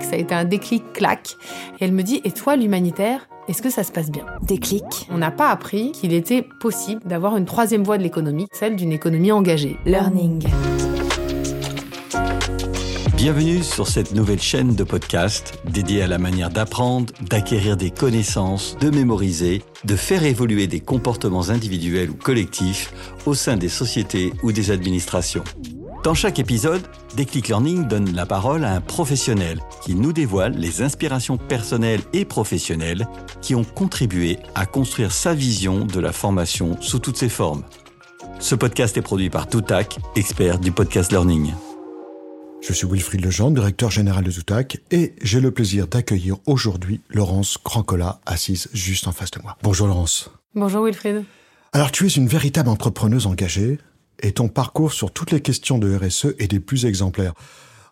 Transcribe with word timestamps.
Ça 0.00 0.14
a 0.14 0.16
été 0.16 0.34
un 0.34 0.44
déclic 0.44 0.92
claque. 0.92 1.36
Et 1.80 1.84
elle 1.84 1.92
me 1.92 2.02
dit, 2.02 2.20
et 2.24 2.32
toi, 2.32 2.56
l'humanitaire, 2.56 3.28
est-ce 3.48 3.62
que 3.62 3.70
ça 3.70 3.84
se 3.84 3.92
passe 3.92 4.10
bien? 4.10 4.24
Déclic. 4.42 4.84
On 5.10 5.18
n'a 5.18 5.30
pas 5.30 5.50
appris 5.50 5.92
qu'il 5.92 6.12
était 6.12 6.46
possible 6.60 7.00
d'avoir 7.04 7.36
une 7.36 7.44
troisième 7.44 7.82
voie 7.82 7.98
de 7.98 8.02
l'économie, 8.02 8.46
celle 8.52 8.76
d'une 8.76 8.92
économie 8.92 9.32
engagée. 9.32 9.76
Learning. 9.84 10.44
Bienvenue 13.16 13.62
sur 13.62 13.86
cette 13.86 14.14
nouvelle 14.14 14.40
chaîne 14.40 14.74
de 14.74 14.82
podcast 14.82 15.60
dédiée 15.64 16.02
à 16.02 16.08
la 16.08 16.18
manière 16.18 16.50
d'apprendre, 16.50 17.12
d'acquérir 17.20 17.76
des 17.76 17.92
connaissances, 17.92 18.76
de 18.80 18.90
mémoriser, 18.90 19.62
de 19.84 19.94
faire 19.94 20.24
évoluer 20.24 20.66
des 20.66 20.80
comportements 20.80 21.48
individuels 21.48 22.10
ou 22.10 22.14
collectifs 22.14 22.92
au 23.24 23.34
sein 23.34 23.56
des 23.56 23.68
sociétés 23.68 24.32
ou 24.42 24.50
des 24.50 24.72
administrations. 24.72 25.44
Dans 26.02 26.14
chaque 26.14 26.40
épisode, 26.40 26.82
Déclic 27.14 27.46
Learning 27.46 27.86
donne 27.86 28.12
la 28.12 28.26
parole 28.26 28.64
à 28.64 28.74
un 28.74 28.80
professionnel 28.80 29.60
qui 29.84 29.94
nous 29.94 30.12
dévoile 30.12 30.52
les 30.56 30.82
inspirations 30.82 31.36
personnelles 31.36 32.00
et 32.12 32.24
professionnelles 32.24 33.06
qui 33.40 33.54
ont 33.54 33.62
contribué 33.62 34.40
à 34.56 34.66
construire 34.66 35.12
sa 35.12 35.32
vision 35.32 35.84
de 35.84 36.00
la 36.00 36.10
formation 36.10 36.76
sous 36.80 36.98
toutes 36.98 37.18
ses 37.18 37.28
formes. 37.28 37.62
Ce 38.40 38.56
podcast 38.56 38.96
est 38.96 39.02
produit 39.02 39.30
par 39.30 39.48
Toutac, 39.48 40.00
expert 40.16 40.58
du 40.58 40.72
podcast 40.72 41.12
learning. 41.12 41.52
Je 42.62 42.72
suis 42.72 42.86
Wilfried 42.88 43.24
Legendre, 43.24 43.54
directeur 43.54 43.92
général 43.92 44.24
de 44.24 44.32
Toutac, 44.32 44.78
et 44.90 45.14
j'ai 45.22 45.40
le 45.40 45.52
plaisir 45.52 45.86
d'accueillir 45.86 46.36
aujourd'hui 46.46 47.00
Laurence 47.10 47.58
Crancola, 47.58 48.20
assise 48.26 48.68
juste 48.72 49.06
en 49.06 49.12
face 49.12 49.30
de 49.30 49.40
moi. 49.40 49.56
Bonjour 49.62 49.86
Laurence. 49.86 50.30
Bonjour 50.56 50.84
Wilfried. 50.84 51.22
Alors 51.72 51.92
tu 51.92 52.06
es 52.06 52.10
une 52.10 52.26
véritable 52.26 52.68
entrepreneuse 52.68 53.26
engagée, 53.26 53.78
et 54.22 54.32
ton 54.32 54.48
parcours 54.48 54.92
sur 54.92 55.10
toutes 55.10 55.32
les 55.32 55.40
questions 55.40 55.78
de 55.78 55.94
RSE 55.94 56.28
est 56.38 56.48
des 56.48 56.60
plus 56.60 56.86
exemplaires. 56.86 57.34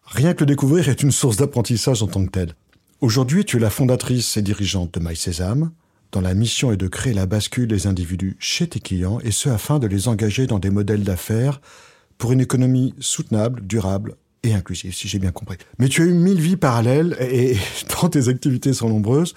Rien 0.04 0.34
que 0.34 0.40
le 0.40 0.46
découvrir 0.46 0.88
est 0.88 1.02
une 1.02 1.12
source 1.12 1.36
d'apprentissage 1.36 2.02
en 2.02 2.06
tant 2.06 2.24
que 2.24 2.30
tel. 2.30 2.54
Aujourd'hui, 3.00 3.44
tu 3.44 3.56
es 3.56 3.60
la 3.60 3.70
fondatrice 3.70 4.36
et 4.36 4.42
dirigeante 4.42 4.94
de 4.94 5.00
MySésame, 5.00 5.70
dont 6.12 6.20
la 6.20 6.34
mission 6.34 6.72
est 6.72 6.76
de 6.76 6.88
créer 6.88 7.14
la 7.14 7.26
bascule 7.26 7.68
des 7.68 7.86
individus 7.86 8.36
chez 8.38 8.68
tes 8.68 8.80
clients, 8.80 9.20
et 9.20 9.30
ce 9.30 9.48
afin 9.48 9.78
de 9.78 9.86
les 9.86 10.08
engager 10.08 10.46
dans 10.46 10.58
des 10.58 10.70
modèles 10.70 11.04
d'affaires 11.04 11.60
pour 12.18 12.32
une 12.32 12.40
économie 12.40 12.94
soutenable, 13.00 13.66
durable 13.66 14.16
et 14.42 14.54
inclusive, 14.54 14.94
si 14.94 15.08
j'ai 15.08 15.18
bien 15.18 15.32
compris. 15.32 15.56
Mais 15.78 15.88
tu 15.88 16.02
as 16.02 16.06
eu 16.06 16.12
mille 16.12 16.40
vies 16.40 16.56
parallèles, 16.56 17.16
et 17.20 17.56
tant 17.88 18.08
tes 18.08 18.28
activités 18.28 18.72
sont 18.72 18.88
nombreuses. 18.88 19.34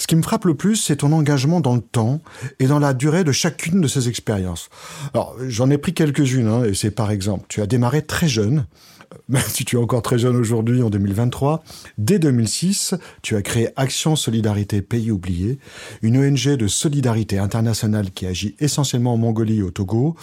Ce 0.00 0.06
qui 0.06 0.16
me 0.16 0.22
frappe 0.22 0.46
le 0.46 0.54
plus, 0.54 0.76
c'est 0.76 0.96
ton 0.96 1.12
engagement 1.12 1.60
dans 1.60 1.74
le 1.74 1.82
temps 1.82 2.22
et 2.58 2.66
dans 2.66 2.78
la 2.78 2.94
durée 2.94 3.22
de 3.22 3.32
chacune 3.32 3.82
de 3.82 3.86
ces 3.86 4.08
expériences. 4.08 4.70
Alors, 5.12 5.36
j'en 5.46 5.68
ai 5.68 5.76
pris 5.76 5.92
quelques-unes, 5.92 6.48
hein, 6.48 6.64
et 6.64 6.72
c'est 6.72 6.90
par 6.90 7.10
exemple, 7.10 7.44
tu 7.50 7.60
as 7.60 7.66
démarré 7.66 8.00
très 8.00 8.26
jeune, 8.26 8.66
même 9.28 9.42
si 9.46 9.66
tu 9.66 9.76
es 9.76 9.78
encore 9.78 10.00
très 10.00 10.18
jeune 10.18 10.36
aujourd'hui, 10.36 10.82
en 10.82 10.88
2023. 10.88 11.62
Dès 11.98 12.18
2006, 12.18 12.94
tu 13.20 13.36
as 13.36 13.42
créé 13.42 13.68
Action 13.76 14.16
Solidarité 14.16 14.80
Pays 14.80 15.10
Oubliés, 15.10 15.58
une 16.00 16.16
ONG 16.16 16.56
de 16.56 16.66
solidarité 16.66 17.38
internationale 17.38 18.10
qui 18.10 18.24
agit 18.24 18.56
essentiellement 18.58 19.12
en 19.12 19.18
Mongolie 19.18 19.58
et 19.58 19.62
au 19.62 19.70
Togo. 19.70 20.16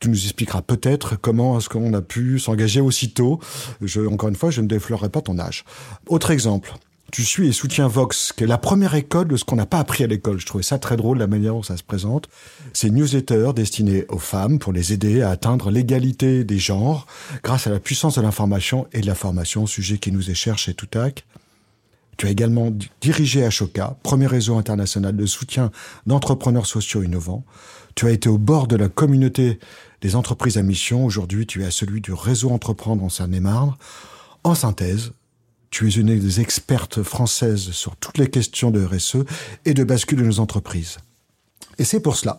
Tu 0.00 0.08
nous 0.08 0.24
expliqueras 0.24 0.62
peut-être 0.62 1.14
comment 1.14 1.56
est-ce 1.56 1.68
qu'on 1.68 1.94
a 1.94 2.02
pu 2.02 2.40
s'engager 2.40 2.80
aussitôt. 2.80 3.38
Je, 3.80 4.00
encore 4.00 4.30
une 4.30 4.34
fois, 4.34 4.50
je 4.50 4.62
ne 4.62 4.66
déflorerai 4.66 5.10
pas 5.10 5.20
ton 5.20 5.38
âge. 5.38 5.64
Autre 6.08 6.32
exemple, 6.32 6.74
tu 7.12 7.24
suis 7.24 7.48
et 7.48 7.52
soutiens 7.52 7.88
Vox, 7.88 8.32
qui 8.32 8.44
est 8.44 8.48
la 8.48 8.58
première 8.58 8.94
école 8.94 9.28
de 9.28 9.36
ce 9.36 9.44
qu'on 9.44 9.56
n'a 9.56 9.66
pas 9.66 9.78
appris 9.78 10.04
à 10.04 10.06
l'école. 10.06 10.40
Je 10.40 10.46
trouvais 10.46 10.64
ça 10.64 10.78
très 10.78 10.96
drôle, 10.96 11.18
la 11.18 11.26
manière 11.26 11.52
dont 11.52 11.62
ça 11.62 11.76
se 11.76 11.82
présente. 11.82 12.28
C'est 12.72 12.90
newsletter 12.90 13.52
destinée 13.54 14.04
aux 14.08 14.18
femmes 14.18 14.58
pour 14.58 14.72
les 14.72 14.92
aider 14.92 15.22
à 15.22 15.30
atteindre 15.30 15.70
l'égalité 15.70 16.44
des 16.44 16.58
genres 16.58 17.06
grâce 17.42 17.66
à 17.66 17.70
la 17.70 17.80
puissance 17.80 18.16
de 18.16 18.22
l'information 18.22 18.86
et 18.92 19.00
de 19.00 19.06
la 19.06 19.14
formation, 19.14 19.66
sujet 19.66 19.98
qui 19.98 20.10
nous 20.10 20.30
est 20.30 20.34
cher 20.34 20.58
chez 20.58 20.74
Toutac. 20.74 21.24
Tu 22.16 22.26
as 22.26 22.30
également 22.30 22.72
dirigé 23.00 23.44
Ashoka, 23.44 23.96
premier 24.02 24.26
réseau 24.26 24.56
international 24.56 25.14
de 25.14 25.26
soutien 25.26 25.70
d'entrepreneurs 26.06 26.66
sociaux 26.66 27.02
innovants. 27.02 27.44
Tu 27.94 28.06
as 28.06 28.10
été 28.10 28.28
au 28.28 28.38
bord 28.38 28.66
de 28.66 28.76
la 28.76 28.88
communauté 28.88 29.58
des 30.00 30.16
entreprises 30.16 30.58
à 30.58 30.62
mission. 30.62 31.04
Aujourd'hui, 31.04 31.46
tu 31.46 31.62
es 31.62 31.66
à 31.66 31.70
celui 31.70 32.00
du 32.00 32.12
réseau 32.12 32.50
Entreprendre 32.50 33.04
en 33.04 33.10
Seine-et-Marne. 33.10 33.74
En 34.44 34.54
synthèse, 34.54 35.12
tu 35.70 35.88
es 35.88 35.90
une 35.90 36.18
des 36.18 36.40
expertes 36.40 37.02
françaises 37.02 37.70
sur 37.72 37.96
toutes 37.96 38.18
les 38.18 38.28
questions 38.28 38.70
de 38.70 38.84
RSE 38.84 39.24
et 39.64 39.74
de 39.74 39.84
bascule 39.84 40.20
de 40.20 40.24
nos 40.24 40.40
entreprises. 40.40 40.98
Et 41.78 41.84
c'est 41.84 42.00
pour 42.00 42.16
cela 42.16 42.38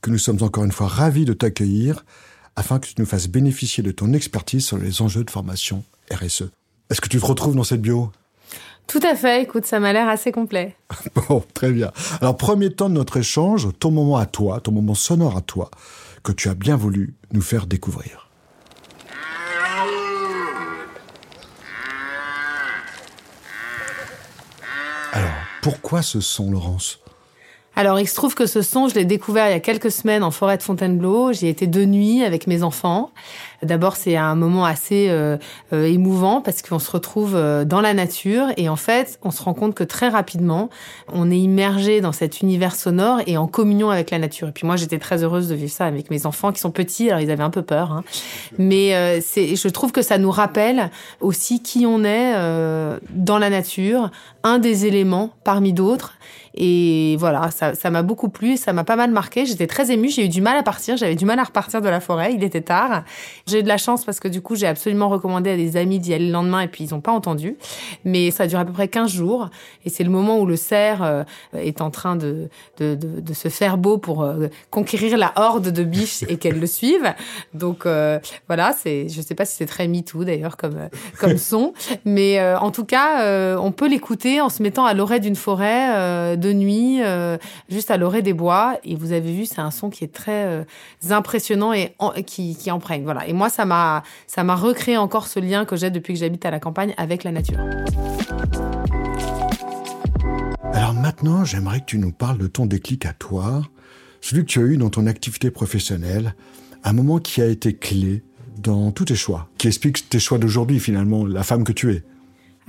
que 0.00 0.10
nous 0.10 0.18
sommes 0.18 0.42
encore 0.42 0.64
une 0.64 0.72
fois 0.72 0.88
ravis 0.88 1.24
de 1.24 1.32
t'accueillir 1.32 2.04
afin 2.56 2.78
que 2.78 2.86
tu 2.86 2.94
nous 2.98 3.06
fasses 3.06 3.28
bénéficier 3.28 3.82
de 3.82 3.90
ton 3.90 4.12
expertise 4.12 4.64
sur 4.64 4.78
les 4.78 5.02
enjeux 5.02 5.24
de 5.24 5.30
formation 5.30 5.84
RSE. 6.10 6.50
Est-ce 6.90 7.00
que 7.00 7.08
tu 7.08 7.20
te 7.20 7.26
retrouves 7.26 7.54
dans 7.54 7.64
cette 7.64 7.82
bio? 7.82 8.10
Tout 8.86 9.00
à 9.04 9.14
fait, 9.14 9.42
écoute, 9.42 9.66
ça 9.66 9.78
m'a 9.78 9.92
l'air 9.92 10.08
assez 10.08 10.32
complet. 10.32 10.76
bon, 11.14 11.44
très 11.54 11.70
bien. 11.70 11.92
Alors, 12.20 12.36
premier 12.36 12.70
temps 12.70 12.88
de 12.88 12.94
notre 12.94 13.18
échange, 13.18 13.68
ton 13.78 13.92
moment 13.92 14.16
à 14.16 14.26
toi, 14.26 14.60
ton 14.60 14.72
moment 14.72 14.94
sonore 14.94 15.36
à 15.36 15.42
toi, 15.42 15.70
que 16.24 16.32
tu 16.32 16.48
as 16.48 16.54
bien 16.54 16.76
voulu 16.76 17.14
nous 17.32 17.40
faire 17.40 17.66
découvrir. 17.66 18.28
Alors, 25.12 25.30
pourquoi 25.62 26.02
ce 26.02 26.20
son, 26.20 26.50
Laurence? 26.50 27.00
Alors, 27.80 27.98
il 27.98 28.06
se 28.06 28.14
trouve 28.14 28.34
que 28.34 28.44
ce 28.44 28.60
son, 28.60 28.88
je 28.88 28.94
l'ai 28.94 29.06
découvert 29.06 29.48
il 29.48 29.52
y 29.52 29.54
a 29.54 29.60
quelques 29.60 29.90
semaines 29.90 30.22
en 30.22 30.30
forêt 30.30 30.58
de 30.58 30.62
Fontainebleau. 30.62 31.32
J'y 31.32 31.46
étais 31.46 31.66
de 31.66 31.86
nuit 31.86 32.22
avec 32.22 32.46
mes 32.46 32.62
enfants. 32.62 33.10
D'abord, 33.62 33.96
c'est 33.96 34.16
un 34.16 34.34
moment 34.34 34.66
assez 34.66 35.06
euh, 35.08 35.38
euh, 35.72 35.86
émouvant 35.86 36.42
parce 36.42 36.60
qu'on 36.60 36.78
se 36.78 36.90
retrouve 36.90 37.36
euh, 37.36 37.64
dans 37.64 37.80
la 37.80 37.94
nature 37.94 38.48
et 38.58 38.68
en 38.68 38.76
fait, 38.76 39.18
on 39.22 39.30
se 39.30 39.42
rend 39.42 39.54
compte 39.54 39.74
que 39.74 39.82
très 39.84 40.10
rapidement, 40.10 40.68
on 41.10 41.30
est 41.30 41.38
immergé 41.38 42.02
dans 42.02 42.12
cet 42.12 42.42
univers 42.42 42.74
sonore 42.74 43.20
et 43.26 43.38
en 43.38 43.46
communion 43.46 43.88
avec 43.88 44.10
la 44.10 44.18
nature. 44.18 44.48
Et 44.48 44.52
puis 44.52 44.66
moi, 44.66 44.76
j'étais 44.76 44.98
très 44.98 45.24
heureuse 45.24 45.48
de 45.48 45.54
vivre 45.54 45.72
ça 45.72 45.86
avec 45.86 46.10
mes 46.10 46.26
enfants 46.26 46.52
qui 46.52 46.60
sont 46.60 46.70
petits, 46.70 47.08
alors 47.08 47.22
ils 47.22 47.30
avaient 47.30 47.42
un 47.42 47.48
peu 47.48 47.62
peur. 47.62 47.92
Hein. 47.92 48.04
Mais 48.58 49.20
je 49.30 49.68
trouve 49.68 49.92
que 49.92 50.02
ça 50.02 50.18
nous 50.18 50.30
rappelle 50.30 50.90
aussi 51.20 51.62
qui 51.62 51.86
on 51.86 52.04
est 52.04 52.34
dans 53.10 53.38
la 53.38 53.48
nature, 53.48 54.10
un 54.42 54.58
des 54.58 54.84
éléments 54.84 55.30
parmi 55.44 55.72
d'autres. 55.72 56.14
Et 56.54 57.16
voilà, 57.18 57.50
ça 57.50 57.90
m'a 57.90 58.02
beaucoup 58.02 58.28
plu, 58.28 58.56
ça 58.56 58.72
m'a 58.72 58.84
pas 58.84 58.96
mal 58.96 59.10
marqué. 59.10 59.46
J'étais 59.46 59.66
très 59.66 59.90
émue, 59.92 60.08
j'ai 60.08 60.24
eu 60.24 60.28
du 60.28 60.40
mal 60.40 60.56
à 60.56 60.62
partir, 60.62 60.96
j'avais 60.96 61.14
du 61.14 61.24
mal 61.24 61.38
à 61.38 61.44
repartir 61.44 61.80
de 61.80 61.88
la 61.88 62.00
forêt, 62.00 62.34
il 62.34 62.42
était 62.42 62.60
tard. 62.60 63.04
J'ai 63.46 63.60
eu 63.60 63.62
de 63.62 63.68
la 63.68 63.78
chance 63.78 64.04
parce 64.04 64.20
que 64.20 64.28
du 64.28 64.40
coup, 64.40 64.56
j'ai 64.56 64.66
absolument 64.66 65.08
recommandé 65.08 65.50
à 65.50 65.56
des 65.56 65.76
amis 65.76 65.98
d'y 65.98 66.12
aller 66.12 66.26
le 66.26 66.32
lendemain 66.32 66.60
et 66.60 66.68
puis 66.68 66.84
ils 66.84 66.90
n'ont 66.90 67.00
pas 67.00 67.12
entendu. 67.12 67.56
Mais 68.04 68.30
ça 68.30 68.46
dure 68.46 68.58
à 68.58 68.64
peu 68.64 68.72
près 68.72 68.88
15 68.88 69.10
jours 69.10 69.48
et 69.84 69.90
c'est 69.90 70.04
le 70.04 70.10
moment 70.10 70.38
où 70.38 70.46
le 70.46 70.56
cerf 70.56 71.02
euh, 71.02 71.22
est 71.54 71.80
en 71.80 71.90
train 71.90 72.16
de, 72.16 72.48
de, 72.78 72.94
de, 72.94 73.20
de 73.20 73.34
se 73.34 73.48
faire 73.48 73.78
beau 73.78 73.98
pour 73.98 74.22
euh, 74.22 74.48
conquérir 74.70 75.16
la 75.16 75.32
horde 75.36 75.68
de 75.68 75.84
biches 75.84 76.24
et 76.28 76.36
qu'elles 76.36 76.58
le 76.58 76.66
suivent. 76.66 77.14
Donc 77.54 77.86
euh, 77.86 78.18
voilà, 78.48 78.72
c'est, 78.72 79.08
je 79.08 79.20
sais 79.20 79.34
pas 79.34 79.44
si 79.44 79.56
c'est 79.56 79.66
très 79.66 79.86
MeToo 79.86 80.24
d'ailleurs 80.24 80.56
comme, 80.56 80.88
comme 81.18 81.38
son, 81.38 81.74
mais 82.04 82.40
en 82.54 82.70
tout 82.70 82.84
cas, 82.84 83.56
on 83.58 83.72
peut 83.72 83.88
l'écouter 83.88 84.40
en 84.40 84.48
se 84.48 84.62
mettant 84.62 84.84
à 84.84 84.94
l'oreille 84.94 85.20
d'une 85.20 85.36
forêt 85.36 86.36
de 86.40 86.52
nuit, 86.52 87.02
euh, 87.02 87.38
juste 87.68 87.90
à 87.90 87.96
l'orée 87.96 88.22
des 88.22 88.32
bois. 88.32 88.78
Et 88.84 88.96
vous 88.96 89.12
avez 89.12 89.32
vu, 89.32 89.46
c'est 89.46 89.60
un 89.60 89.70
son 89.70 89.90
qui 89.90 90.04
est 90.04 90.12
très 90.12 90.46
euh, 90.46 90.64
impressionnant 91.10 91.72
et 91.72 91.94
qui, 92.26 92.56
qui 92.56 92.70
emprunte. 92.70 93.02
Voilà. 93.02 93.26
Et 93.28 93.32
moi, 93.32 93.48
ça 93.48 93.64
m'a, 93.64 94.02
ça 94.26 94.42
m'a 94.42 94.56
recréé 94.56 94.96
encore 94.96 95.26
ce 95.26 95.38
lien 95.38 95.64
que 95.64 95.76
j'ai 95.76 95.90
depuis 95.90 96.14
que 96.14 96.20
j'habite 96.20 96.44
à 96.44 96.50
la 96.50 96.58
campagne 96.58 96.94
avec 96.96 97.24
la 97.24 97.32
nature. 97.32 97.58
Alors 100.72 100.94
maintenant, 100.94 101.44
j'aimerais 101.44 101.80
que 101.80 101.86
tu 101.86 101.98
nous 101.98 102.12
parles 102.12 102.38
de 102.38 102.46
ton 102.46 102.66
déclic 102.66 103.06
à 103.06 103.12
toi, 103.12 103.62
celui 104.20 104.42
que 104.42 104.48
tu 104.48 104.60
as 104.60 104.62
eu 104.62 104.76
dans 104.76 104.90
ton 104.90 105.06
activité 105.06 105.50
professionnelle, 105.50 106.34
un 106.84 106.92
moment 106.92 107.18
qui 107.18 107.42
a 107.42 107.46
été 107.46 107.74
clé 107.74 108.22
dans 108.58 108.90
tous 108.92 109.06
tes 109.06 109.14
choix, 109.14 109.48
qui 109.58 109.68
explique 109.68 110.08
tes 110.08 110.18
choix 110.18 110.38
d'aujourd'hui 110.38 110.80
finalement, 110.80 111.26
la 111.26 111.42
femme 111.42 111.64
que 111.64 111.72
tu 111.72 111.92
es. 111.92 112.02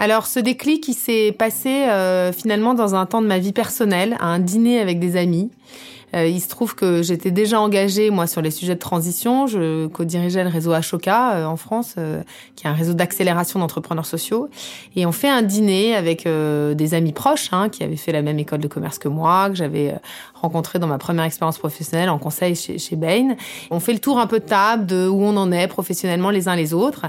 Alors 0.01 0.25
ce 0.25 0.39
déclic, 0.39 0.87
il 0.87 0.95
s'est 0.95 1.31
passé 1.31 1.69
euh, 1.69 2.33
finalement 2.33 2.73
dans 2.73 2.95
un 2.95 3.05
temps 3.05 3.21
de 3.21 3.27
ma 3.27 3.37
vie 3.37 3.53
personnelle, 3.53 4.17
à 4.19 4.25
un 4.25 4.39
dîner 4.39 4.79
avec 4.79 4.99
des 4.99 5.15
amis. 5.15 5.51
Euh, 6.13 6.27
il 6.27 6.41
se 6.41 6.49
trouve 6.49 6.75
que 6.75 7.01
j'étais 7.01 7.31
déjà 7.31 7.59
engagée, 7.59 8.09
moi, 8.09 8.27
sur 8.27 8.41
les 8.41 8.51
sujets 8.51 8.75
de 8.75 8.79
transition. 8.79 9.47
Je 9.47 9.87
co-dirigeais 9.87 10.43
le 10.43 10.49
réseau 10.49 10.73
Ashoka 10.73 11.35
euh, 11.35 11.45
en 11.45 11.55
France, 11.55 11.95
euh, 11.97 12.21
qui 12.55 12.67
est 12.67 12.69
un 12.69 12.73
réseau 12.73 12.93
d'accélération 12.93 13.59
d'entrepreneurs 13.59 14.05
sociaux. 14.05 14.49
Et 14.95 15.05
on 15.05 15.11
fait 15.11 15.29
un 15.29 15.41
dîner 15.41 15.95
avec 15.95 16.27
des 16.27 16.93
amis 16.93 17.13
proches, 17.13 17.49
hein, 17.51 17.69
qui 17.69 17.83
avaient 17.83 17.95
fait 17.95 18.11
la 18.11 18.21
même 18.21 18.39
école 18.39 18.59
de 18.59 18.67
commerce 18.67 18.99
que 18.99 19.07
moi, 19.07 19.49
que 19.49 19.55
j'avais 19.55 19.95
rencontré 20.41 20.79
dans 20.79 20.87
ma 20.87 20.97
première 20.97 21.25
expérience 21.25 21.57
professionnelle 21.57 22.09
en 22.09 22.17
conseil 22.17 22.55
chez, 22.55 22.77
chez 22.77 22.95
Bain. 22.95 23.35
On 23.69 23.79
fait 23.79 23.93
le 23.93 23.99
tour 23.99 24.19
un 24.19 24.27
peu 24.27 24.39
de 24.39 24.45
table 24.45 24.85
de 24.85 25.07
où 25.07 25.21
on 25.21 25.37
en 25.37 25.51
est 25.51 25.67
professionnellement 25.67 26.29
les 26.29 26.47
uns 26.47 26.55
les 26.55 26.73
autres. 26.73 27.05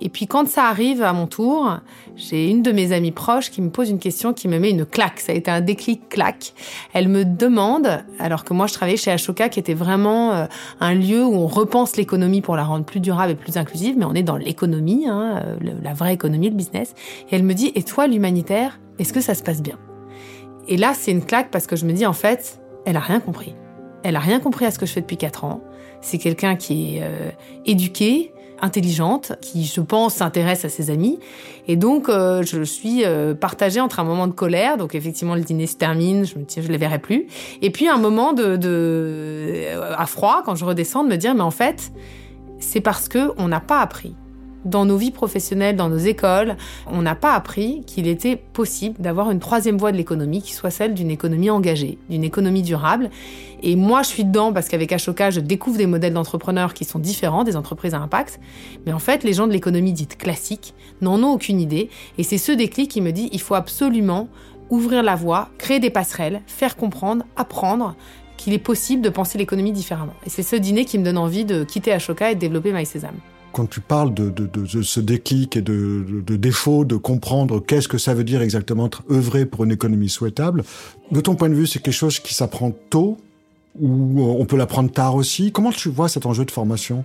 Et 0.00 0.08
puis 0.08 0.26
quand 0.26 0.48
ça 0.48 0.64
arrive 0.64 1.02
à 1.02 1.12
mon 1.12 1.26
tour, 1.26 1.78
j'ai 2.16 2.48
une 2.48 2.62
de 2.62 2.72
mes 2.72 2.92
amies 2.92 3.10
proches 3.10 3.50
qui 3.50 3.60
me 3.62 3.70
pose 3.70 3.90
une 3.90 3.98
question 3.98 4.32
qui 4.32 4.48
me 4.48 4.58
met 4.58 4.70
une 4.70 4.86
claque. 4.86 5.20
Ça 5.20 5.32
a 5.32 5.34
été 5.34 5.50
un 5.50 5.60
déclic 5.60 6.08
claque. 6.08 6.52
Elle 6.92 7.08
me 7.08 7.24
demande, 7.24 8.04
alors 8.18 8.44
que 8.44 8.54
moi 8.54 8.66
je 8.66 8.74
travaillais 8.74 8.96
chez 8.96 9.10
Ashoka, 9.10 9.48
qui 9.48 9.58
était 9.58 9.74
vraiment 9.74 10.32
euh, 10.32 10.46
un 10.80 10.94
lieu 10.94 11.24
où 11.24 11.34
on 11.34 11.46
repense 11.46 11.96
l'économie 11.96 12.40
pour 12.40 12.56
la 12.56 12.64
rendre 12.64 12.84
plus 12.84 13.00
durable 13.00 13.32
et 13.32 13.36
plus 13.36 13.56
inclusive, 13.56 13.96
mais 13.98 14.04
on 14.04 14.14
est 14.14 14.22
dans 14.22 14.36
l'économie, 14.36 15.06
hein, 15.08 15.42
euh, 15.44 15.56
la 15.82 15.94
vraie 15.94 16.14
économie, 16.14 16.48
le 16.48 16.56
business. 16.56 16.94
Et 17.30 17.36
elle 17.36 17.44
me 17.44 17.54
dit, 17.54 17.72
et 17.74 17.82
toi 17.82 18.06
l'humanitaire, 18.06 18.78
est-ce 18.98 19.12
que 19.12 19.20
ça 19.20 19.34
se 19.34 19.42
passe 19.42 19.62
bien? 19.62 19.76
Et 20.68 20.76
là 20.76 20.92
c'est 20.94 21.10
une 21.10 21.24
claque 21.24 21.50
parce 21.50 21.66
que 21.66 21.76
je 21.76 21.86
me 21.86 21.92
dis 21.92 22.06
en 22.06 22.12
fait, 22.12 22.60
elle 22.84 22.96
a 22.96 23.00
rien 23.00 23.20
compris. 23.20 23.54
Elle 24.02 24.16
a 24.16 24.20
rien 24.20 24.40
compris 24.40 24.64
à 24.64 24.70
ce 24.70 24.78
que 24.78 24.86
je 24.86 24.92
fais 24.92 25.00
depuis 25.00 25.16
quatre 25.16 25.44
ans. 25.44 25.60
C'est 26.00 26.18
quelqu'un 26.18 26.56
qui 26.56 26.96
est 26.96 27.02
euh, 27.02 27.30
éduqué, 27.66 28.32
intelligente, 28.60 29.32
qui, 29.40 29.64
je 29.64 29.80
pense, 29.80 30.14
s'intéresse 30.14 30.64
à 30.64 30.68
ses 30.68 30.90
amis. 30.90 31.18
Et 31.66 31.76
donc, 31.76 32.08
euh, 32.08 32.42
je 32.42 32.62
suis 32.62 33.04
euh, 33.04 33.34
partagée 33.34 33.80
entre 33.80 34.00
un 34.00 34.04
moment 34.04 34.26
de 34.26 34.32
colère, 34.32 34.76
donc 34.76 34.94
effectivement, 34.94 35.34
le 35.34 35.42
dîner 35.42 35.66
se 35.66 35.76
termine, 35.76 36.24
je 36.24 36.38
me 36.38 36.44
dis, 36.44 36.60
je 36.62 36.68
les 36.68 36.78
verrai 36.78 36.98
plus. 36.98 37.26
Et 37.62 37.70
puis, 37.70 37.88
un 37.88 37.98
moment 37.98 38.32
de, 38.32 38.56
de 38.56 39.64
à 39.96 40.06
froid, 40.06 40.42
quand 40.44 40.54
je 40.54 40.64
redescends, 40.64 41.04
de 41.04 41.08
me 41.08 41.16
dire, 41.16 41.34
mais 41.34 41.42
en 41.42 41.50
fait, 41.50 41.92
c'est 42.58 42.80
parce 42.80 43.08
que 43.08 43.32
on 43.36 43.48
n'a 43.48 43.60
pas 43.60 43.80
appris 43.80 44.14
dans 44.64 44.84
nos 44.84 44.96
vies 44.96 45.10
professionnelles, 45.10 45.76
dans 45.76 45.88
nos 45.88 45.98
écoles, 45.98 46.56
on 46.86 47.02
n'a 47.02 47.14
pas 47.14 47.34
appris 47.34 47.82
qu'il 47.86 48.06
était 48.06 48.36
possible 48.36 49.00
d'avoir 49.00 49.30
une 49.30 49.38
troisième 49.38 49.78
voie 49.78 49.92
de 49.92 49.96
l'économie 49.96 50.42
qui 50.42 50.52
soit 50.52 50.70
celle 50.70 50.94
d'une 50.94 51.10
économie 51.10 51.50
engagée, 51.50 51.98
d'une 52.10 52.24
économie 52.24 52.62
durable. 52.62 53.10
Et 53.62 53.76
moi, 53.76 54.02
je 54.02 54.08
suis 54.08 54.24
dedans 54.24 54.52
parce 54.52 54.68
qu'avec 54.68 54.92
Ashoka, 54.92 55.30
je 55.30 55.40
découvre 55.40 55.78
des 55.78 55.86
modèles 55.86 56.14
d'entrepreneurs 56.14 56.74
qui 56.74 56.84
sont 56.84 56.98
différents, 56.98 57.44
des 57.44 57.56
entreprises 57.56 57.94
à 57.94 57.98
impact. 57.98 58.40
Mais 58.86 58.92
en 58.92 58.98
fait, 58.98 59.24
les 59.24 59.32
gens 59.32 59.46
de 59.46 59.52
l'économie 59.52 59.92
dite 59.92 60.16
classique 60.16 60.74
n'en 61.00 61.22
ont 61.22 61.32
aucune 61.32 61.60
idée. 61.60 61.90
Et 62.18 62.22
c'est 62.22 62.38
ce 62.38 62.52
déclic 62.52 62.90
qui 62.90 63.00
me 63.00 63.12
dit, 63.12 63.28
il 63.32 63.40
faut 63.40 63.54
absolument 63.54 64.28
ouvrir 64.70 65.02
la 65.02 65.14
voie, 65.14 65.48
créer 65.58 65.80
des 65.80 65.90
passerelles, 65.90 66.42
faire 66.46 66.76
comprendre, 66.76 67.24
apprendre 67.36 67.94
qu'il 68.36 68.52
est 68.52 68.58
possible 68.58 69.02
de 69.02 69.08
penser 69.08 69.38
l'économie 69.38 69.72
différemment. 69.72 70.14
Et 70.24 70.30
c'est 70.30 70.42
ce 70.42 70.56
dîner 70.56 70.84
qui 70.84 70.98
me 70.98 71.04
donne 71.04 71.18
envie 71.18 71.44
de 71.44 71.64
quitter 71.64 71.92
Ashoka 71.92 72.30
et 72.30 72.34
de 72.34 72.40
développer 72.40 72.72
MySesame 72.72 73.16
quand 73.52 73.66
tu 73.68 73.80
parles 73.80 74.14
de, 74.14 74.82
ce 74.82 75.00
déclic 75.00 75.56
et 75.56 75.62
de, 75.62 76.36
défaut, 76.36 76.84
de 76.84 76.96
comprendre 76.96 77.60
qu'est-ce 77.64 77.88
que 77.88 77.98
ça 77.98 78.14
veut 78.14 78.24
dire 78.24 78.42
exactement 78.42 78.90
œuvrer 79.10 79.46
pour 79.46 79.64
une 79.64 79.72
économie 79.72 80.08
souhaitable, 80.08 80.64
de 81.10 81.20
ton 81.20 81.34
point 81.34 81.48
de 81.48 81.54
vue, 81.54 81.66
c'est 81.66 81.80
quelque 81.80 81.94
chose 81.94 82.20
qui 82.20 82.34
s'apprend 82.34 82.72
tôt 82.90 83.18
ou 83.80 84.22
on 84.22 84.44
peut 84.44 84.56
l'apprendre 84.56 84.90
tard 84.90 85.14
aussi? 85.14 85.52
Comment 85.52 85.72
tu 85.72 85.88
vois 85.88 86.08
cet 86.08 86.26
enjeu 86.26 86.44
de 86.44 86.50
formation? 86.50 87.04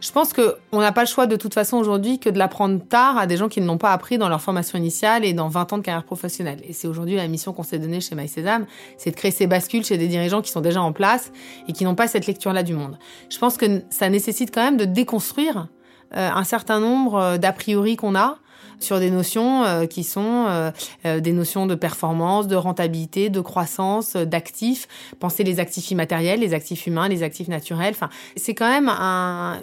Je 0.00 0.10
pense 0.12 0.32
qu'on 0.32 0.80
n'a 0.80 0.92
pas 0.92 1.02
le 1.02 1.06
choix 1.06 1.26
de 1.26 1.36
toute 1.36 1.54
façon 1.54 1.76
aujourd'hui 1.76 2.18
que 2.18 2.30
de 2.30 2.38
l'apprendre 2.38 2.80
tard 2.82 3.18
à 3.18 3.26
des 3.26 3.36
gens 3.36 3.48
qui 3.48 3.60
ne 3.60 3.66
l'ont 3.66 3.78
pas 3.78 3.92
appris 3.92 4.18
dans 4.18 4.28
leur 4.28 4.40
formation 4.40 4.78
initiale 4.78 5.24
et 5.24 5.32
dans 5.32 5.48
20 5.48 5.72
ans 5.72 5.78
de 5.78 5.82
carrière 5.82 6.04
professionnelle. 6.04 6.60
Et 6.64 6.72
c'est 6.72 6.88
aujourd'hui 6.88 7.16
la 7.16 7.28
mission 7.28 7.52
qu'on 7.52 7.62
s'est 7.62 7.78
donnée 7.78 8.00
chez 8.00 8.14
MySesame, 8.14 8.66
c'est 8.96 9.10
de 9.10 9.16
créer 9.16 9.30
ces 9.30 9.46
bascules 9.46 9.84
chez 9.84 9.98
des 9.98 10.08
dirigeants 10.08 10.42
qui 10.42 10.50
sont 10.50 10.60
déjà 10.60 10.80
en 10.80 10.92
place 10.92 11.32
et 11.68 11.72
qui 11.72 11.84
n'ont 11.84 11.94
pas 11.94 12.08
cette 12.08 12.26
lecture-là 12.26 12.62
du 12.62 12.74
monde. 12.74 12.98
Je 13.28 13.38
pense 13.38 13.56
que 13.56 13.82
ça 13.90 14.08
nécessite 14.08 14.52
quand 14.54 14.62
même 14.62 14.76
de 14.76 14.86
déconstruire 14.86 15.68
euh, 16.16 16.30
un 16.30 16.44
certain 16.44 16.80
nombre 16.80 17.14
euh, 17.16 17.38
d'a 17.38 17.52
priori 17.52 17.96
qu'on 17.96 18.16
a 18.16 18.38
sur 18.80 18.98
des 18.98 19.10
notions 19.10 19.64
euh, 19.64 19.86
qui 19.86 20.04
sont 20.04 20.70
des 21.04 21.32
notions 21.32 21.66
de 21.66 21.74
performance, 21.74 22.46
de 22.46 22.56
rentabilité, 22.56 23.30
de 23.30 23.40
croissance, 23.40 24.16
d'actifs. 24.16 24.88
Penser 25.18 25.44
les 25.44 25.60
actifs 25.60 25.90
immatériels, 25.90 26.40
les 26.40 26.54
actifs 26.54 26.86
humains, 26.86 27.08
les 27.08 27.22
actifs 27.22 27.48
naturels. 27.48 27.94
Enfin, 27.94 28.08
c'est 28.36 28.54
quand 28.54 28.68
même 28.68 28.88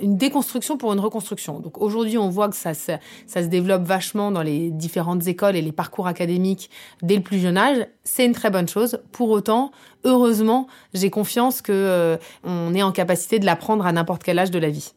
une 0.02 0.18
déconstruction 0.18 0.78
pour 0.78 0.94
une 0.94 1.00
reconstruction. 1.00 1.60
Donc 1.60 1.82
aujourd'hui, 1.82 2.18
on 2.18 2.30
voit 2.30 2.50
que 2.50 2.56
ça, 2.56 2.74
ça, 2.74 3.00
ça, 3.26 3.44
se 3.44 3.48
développe 3.48 3.84
vachement 3.84 4.32
dans 4.32 4.44
les 4.44 4.72
différentes 4.72 5.28
écoles 5.28 5.56
et 5.56 5.62
les 5.62 5.72
parcours 5.72 6.08
académiques 6.08 6.70
dès 7.02 7.16
le 7.16 7.22
plus 7.22 7.40
jeune 7.40 7.58
âge. 7.58 7.88
C'est 8.04 8.26
une 8.26 8.34
très 8.34 8.50
bonne 8.50 8.68
chose. 8.68 9.00
Pour 9.12 9.30
autant, 9.30 9.72
heureusement, 10.04 10.68
j'ai 10.94 11.10
confiance 11.10 11.62
que 11.62 12.18
on 12.44 12.74
est 12.74 12.84
en 12.84 12.92
capacité 12.92 13.40
de 13.40 13.46
l'apprendre 13.46 13.86
à 13.86 13.92
n'importe 13.92 14.24
quel 14.24 14.40
âge 14.40 14.52
de 14.52 14.60
la 14.60 14.70
vie. 14.70 14.94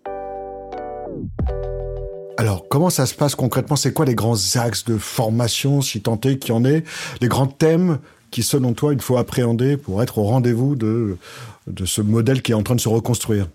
Alors, 2.40 2.68
comment 2.70 2.88
ça 2.88 3.04
se 3.04 3.14
passe 3.14 3.34
concrètement? 3.34 3.76
C'est 3.76 3.92
quoi 3.92 4.06
les 4.06 4.14
grands 4.14 4.34
axes 4.54 4.86
de 4.86 4.96
formation, 4.96 5.82
si 5.82 6.00
tant 6.00 6.18
est 6.24 6.38
qu'il 6.38 6.54
y 6.54 6.56
en 6.56 6.64
ait? 6.64 6.84
Les 7.20 7.28
grands 7.28 7.46
thèmes 7.46 7.98
qui, 8.30 8.42
selon 8.42 8.72
toi, 8.72 8.94
il 8.94 9.02
faut 9.02 9.18
appréhender 9.18 9.76
pour 9.76 10.02
être 10.02 10.16
au 10.16 10.22
rendez-vous 10.22 10.74
de, 10.74 11.18
de 11.66 11.84
ce 11.84 12.00
modèle 12.00 12.40
qui 12.40 12.52
est 12.52 12.54
en 12.54 12.62
train 12.62 12.76
de 12.76 12.80
se 12.80 12.88
reconstruire? 12.88 13.48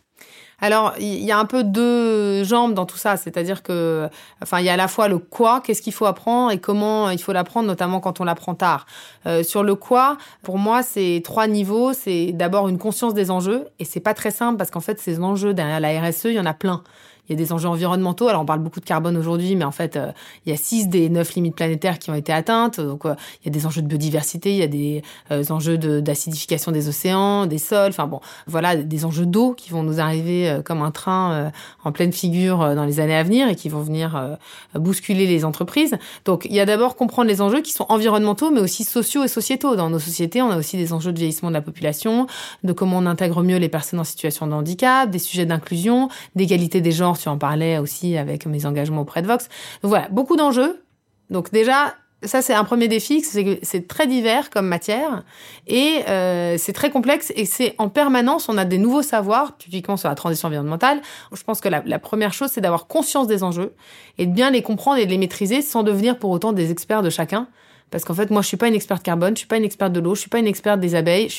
Alors, 0.60 0.94
il 1.00 1.24
y 1.24 1.32
a 1.32 1.40
un 1.40 1.46
peu 1.46 1.64
deux 1.64 2.44
jambes 2.44 2.76
dans 2.76 2.86
tout 2.86 2.98
ça, 2.98 3.18
c'est-à-dire 3.18 3.64
que, 3.64 4.08
enfin, 4.44 4.60
il 4.60 4.66
y 4.66 4.70
a 4.70 4.74
à 4.74 4.78
la 4.78 4.88
fois 4.88 5.08
le 5.08 5.18
quoi, 5.18 5.62
qu'est-ce 5.62 5.82
qu'il 5.82 5.92
faut 5.92 6.06
apprendre 6.06 6.52
et 6.52 6.60
comment 6.60 7.10
il 7.10 7.18
faut 7.18 7.34
l'apprendre, 7.34 7.68
notamment 7.68 8.00
quand 8.00 8.22
on 8.22 8.24
l'apprend 8.24 8.54
tard. 8.54 8.86
Euh, 9.26 9.42
sur 9.42 9.64
le 9.64 9.74
quoi, 9.74 10.20
pour 10.44 10.60
moi, 10.60 10.84
c'est 10.84 11.24
trois 11.26 11.48
niveaux. 11.48 11.94
C'est 11.94 12.34
d'abord 12.34 12.68
une 12.68 12.78
conscience 12.78 13.16
des 13.16 13.32
enjeux, 13.32 13.66
et 13.80 13.84
c'est 13.84 14.00
pas 14.00 14.14
très 14.14 14.30
simple 14.30 14.60
parce 14.60 14.70
qu'en 14.70 14.80
fait, 14.80 15.00
ces 15.00 15.20
enjeux 15.20 15.56
derrière 15.56 15.80
la 15.80 16.08
RSE, 16.08 16.26
il 16.26 16.34
y 16.34 16.40
en 16.40 16.46
a 16.46 16.54
plein. 16.54 16.84
Il 17.28 17.34
y 17.34 17.36
a 17.36 17.44
des 17.44 17.52
enjeux 17.52 17.68
environnementaux. 17.68 18.28
Alors, 18.28 18.42
on 18.42 18.46
parle 18.46 18.60
beaucoup 18.60 18.80
de 18.80 18.86
carbone 18.86 19.18
aujourd'hui, 19.18 19.56
mais 19.56 19.66
en 19.66 19.72
fait, 19.72 19.96
euh, 19.96 20.12
il 20.46 20.52
y 20.52 20.54
a 20.54 20.58
six 20.58 20.88
des 20.88 21.10
neuf 21.10 21.34
limites 21.36 21.56
planétaires 21.56 22.00
qui 22.00 22.12
ont 22.12 22.16
été 22.16 22.32
atteintes. 22.32 22.80
Donc, 22.80 23.06
euh, 23.06 23.16
il 23.42 23.48
y 23.48 23.50
a 23.50 23.52
des 23.52 23.66
enjeux 23.66 23.82
de 23.82 23.88
biodiversité, 23.88 24.52
il 24.52 24.58
y 24.58 24.64
a 24.64 24.68
des 24.68 25.02
euh, 25.32 25.44
enjeux 25.50 25.78
d'acidification 25.78 26.72
des 26.72 26.88
océans, 26.88 27.46
des 27.46 27.58
sols. 27.58 27.90
Enfin 27.90 28.08
bon, 28.08 28.20
voilà, 28.48 28.76
des 28.76 29.06
enjeux 29.06 29.26
d'eau 29.26 29.54
qui 29.54 29.72
vont 29.72 29.84
nous 29.84 30.00
arriver 30.00 30.60
comme 30.66 30.82
un 30.82 30.92
train 30.92 31.52
en 31.84 31.92
pleine 31.92 32.14
figure 32.14 32.76
dans 32.76 32.86
les 32.86 33.00
années 33.00 33.16
à 33.16 33.24
venir 33.24 33.48
et 33.48 33.56
qui 33.56 33.70
vont 33.70 33.82
venir 33.82 34.38
bousculer 34.74 35.26
les 35.26 35.46
entreprises. 35.46 35.98
Donc, 36.26 36.46
il 36.46 36.54
y 36.54 36.60
a 36.60 36.66
d'abord 36.66 36.96
comprendre 36.96 37.28
les 37.28 37.42
enjeux 37.42 37.62
qui 37.62 37.72
sont 37.72 37.86
environnementaux, 37.90 38.52
mais 38.52 38.60
aussi 38.60 38.84
sociaux 38.84 39.24
et 39.24 39.28
sociétaux. 39.28 39.76
Dans 39.76 39.90
nos 39.90 40.00
sociétés, 40.00 40.42
on 40.42 40.50
a 40.50 40.58
aussi 40.58 40.78
des 40.78 40.94
enjeux 40.94 41.12
de 41.12 41.18
vieillissement 41.18 41.50
de 41.50 41.54
la 41.54 41.62
population, 41.62 42.28
de 42.64 42.74
comment 42.74 42.98
on 42.98 43.06
intègre 43.06 43.44
mieux 43.44 43.58
les 43.58 43.70
personnes 43.70 44.00
en 44.00 44.04
situation 44.04 44.48
de 44.48 44.54
handicap, 44.54 45.10
des 45.10 45.20
sujets 45.20 45.46
d'inclusion, 45.46 46.10
d'égalité 46.36 46.82
des 46.82 46.92
genres 46.92 47.15
tu 47.18 47.30
en 47.30 47.38
parlais 47.38 47.78
aussi 47.78 48.18
avec 48.18 48.46
mes 48.46 48.66
engagements 48.66 49.02
auprès 49.02 49.22
de 49.22 49.28
Vox. 49.28 49.50
Donc 49.82 49.90
voilà, 49.90 50.08
beaucoup 50.10 50.36
d'enjeux. 50.36 50.84
Donc 51.30 51.52
déjà, 51.52 51.96
ça 52.24 52.42
c'est 52.42 52.54
un 52.54 52.64
premier 52.64 52.88
défi, 52.88 53.22
c'est 53.22 53.44
que 53.44 53.60
c'est 53.62 53.88
très 53.88 54.08
divers 54.08 54.50
comme 54.50 54.68
matière 54.68 55.24
et 55.68 56.02
euh, 56.08 56.56
c'est 56.58 56.74
très 56.74 56.90
complexe 56.90 57.32
et 57.36 57.46
c'est 57.46 57.76
en 57.78 57.90
permanence, 57.90 58.50
on 58.50 58.58
a 58.58 58.66
des 58.66 58.78
nouveaux 58.78 59.02
savoirs, 59.02 59.58
typiquement 59.58 59.98
sur 59.98 60.10
la 60.10 60.16
transition 60.16 60.48
environnementale. 60.48 61.02
Je 61.34 61.44
pense 61.44 61.62
que 61.62 61.70
la, 61.70 62.00
première 62.00 62.34
chose, 62.34 62.50
c'est 62.52 62.62
d'avoir 62.62 62.88
conscience 62.88 63.28
des 63.28 63.44
enjeux 63.44 63.74
et 64.18 64.26
de 64.26 64.32
bien 64.32 64.52
les 64.52 64.62
comprendre 64.62 64.98
et 64.98 65.06
de 65.06 65.12
les 65.12 65.18
maîtriser 65.18 65.62
sans 65.62 65.84
devenir 65.84 66.18
pour 66.18 66.32
autant 66.32 66.54
des 66.54 66.72
experts 66.72 67.02
de 67.02 67.10
chacun. 67.10 67.48
Parce 67.92 68.04
qu'en 68.04 68.14
fait, 68.14 68.32
moi, 68.32 68.42
je 68.42 68.48
suis 68.48 68.58
pas 68.58 68.68
une 68.68 68.74
experte 68.74 69.04
carbone, 69.04 69.36
je 69.36 69.40
suis 69.40 69.48
pas 69.48 69.58
une 69.58 69.64
experte 69.64 69.94
de 69.94 70.00
l'eau, 70.00 70.16
je 70.16 70.22
suis 70.22 70.30
pas 70.30 70.40
une 70.40 70.48
experte 70.48 70.80
des 70.80 70.96
abeilles. 70.96 71.30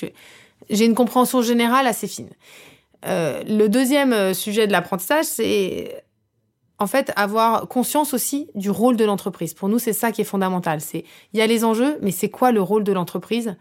J'ai 0.70 0.84
une 0.84 0.94
compréhension 0.94 1.43
générale 1.43 1.87
assez 1.87 2.06
fine. 2.06 2.31
Euh, 3.06 3.43
le 3.47 3.69
deuxième 3.69 4.12
euh, 4.12 4.35
sujet 4.35 4.67
de 4.67 4.73
l'apprentissage, 4.73 5.25
c'est 5.25 6.03
en 6.79 6.87
fait 6.87 7.12
avoir 7.17 7.69
conscience 7.69 8.12
aussi 8.12 8.49
du 8.55 8.70
rôle 8.70 8.97
de 8.97 9.05
l'entreprise. 9.05 9.55
Pour 9.55 9.69
nous, 9.69 9.79
c'est 9.79 9.93
ça 9.93 10.12
qui 10.12 10.20
est 10.20 10.25
fondamental. 10.25 10.81
C'est 10.81 11.05
il 11.32 11.38
y 11.38 11.43
a 11.43 11.47
les 11.47 11.64
enjeux, 11.64 11.99
mais 12.03 12.11
c'est 12.11 12.29
quoi 12.29 12.52
le 12.52 12.61
rôle 12.61 12.85
de 12.85 12.92
l'entreprise 12.92 13.57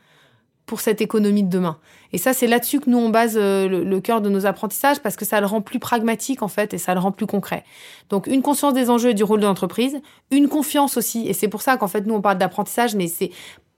pour 0.66 0.82
cette 0.82 1.00
économie 1.00 1.44
de 1.44 1.50
demain? 1.50 1.78
Et 2.12 2.18
ça, 2.18 2.34
c'est 2.34 2.48
là-dessus 2.48 2.80
que 2.80 2.90
nous 2.90 2.98
on 2.98 3.10
base 3.10 3.38
euh, 3.38 3.68
le, 3.68 4.00
cœur 4.02 4.22
de 4.22 4.30
nos 4.30 4.46
apprentissages 4.46 5.00
parce 5.00 5.16
que 5.16 5.26
ça 5.26 5.40
le 5.40 5.46
rend 5.46 5.62
plus 5.62 5.80
pragmatique 5.80 6.42
en 6.42 6.48
fait 6.48 6.74
et 6.74 6.78
ça 6.78 6.94
le 6.94 7.00
rend 7.00 7.12
plus 7.12 7.28
concret. 7.28 7.64
Donc 8.10 8.28
une 8.28 8.42
conscience 8.42 8.74
des 8.74 8.90
enjeux 8.90 9.10
et 9.10 9.14
du 9.14 9.24
rôle 9.24 9.40
de 9.40 9.46
l'entreprise, 9.46 10.02
une 10.32 10.50
confiance 10.50 10.98
aussi. 10.98 11.28
Et 11.28 11.34
c'est 11.34 11.48
pour 11.48 11.62
ça 11.62 11.78
qu'en 11.78 11.88
fait 11.88 12.06
nous 12.06 12.16
on 12.16 12.22
parle 12.22 12.38
d'apprentissage, 12.38 12.96
mais 12.96 13.08
c'est 13.08 13.32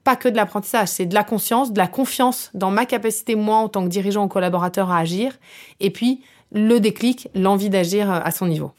pas 0.04 0.16
que 0.16 0.28
de 0.28 0.36
l'apprentissage, 0.36 0.88
c'est 0.88 1.06
de 1.06 1.14
la 1.14 1.24
conscience, 1.24 1.72
de 1.72 1.78
la 1.78 1.86
confiance 1.86 2.50
dans 2.54 2.70
ma 2.70 2.86
capacité, 2.86 3.34
moi, 3.34 3.56
en 3.56 3.68
tant 3.68 3.84
que 3.84 3.88
dirigeant 3.88 4.24
ou 4.24 4.28
collaborateur, 4.28 4.90
à 4.90 4.98
agir, 4.98 5.38
et 5.80 5.90
puis 5.90 6.22
le 6.52 6.78
déclic, 6.78 7.28
l'envie 7.34 7.70
d'agir 7.70 8.10
euh, 8.10 8.20
à 8.22 8.30
son 8.30 8.46
niveau. 8.46 8.72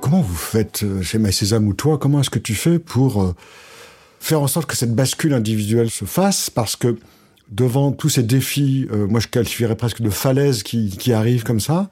Comment 0.00 0.20
vous 0.20 0.36
faites 0.36 0.82
euh, 0.82 1.02
chez 1.02 1.18
MySesame 1.18 1.66
ou 1.66 1.74
toi 1.74 1.98
Comment 1.98 2.20
est-ce 2.20 2.30
que 2.30 2.38
tu 2.38 2.54
fais 2.54 2.78
pour 2.78 3.22
euh, 3.22 3.34
faire 4.20 4.40
en 4.40 4.46
sorte 4.46 4.66
que 4.66 4.76
cette 4.76 4.94
bascule 4.94 5.34
individuelle 5.34 5.90
se 5.90 6.04
fasse? 6.04 6.48
Parce 6.48 6.76
que 6.76 6.96
devant 7.50 7.92
tous 7.92 8.08
ces 8.08 8.22
défis, 8.22 8.88
moi 9.10 9.20
je 9.20 9.28
qualifierais 9.28 9.76
presque 9.76 10.00
de 10.00 10.08
falaises 10.08 10.62
qui, 10.62 10.96
qui 10.96 11.12
arrivent 11.12 11.42
comme 11.42 11.60
ça, 11.60 11.90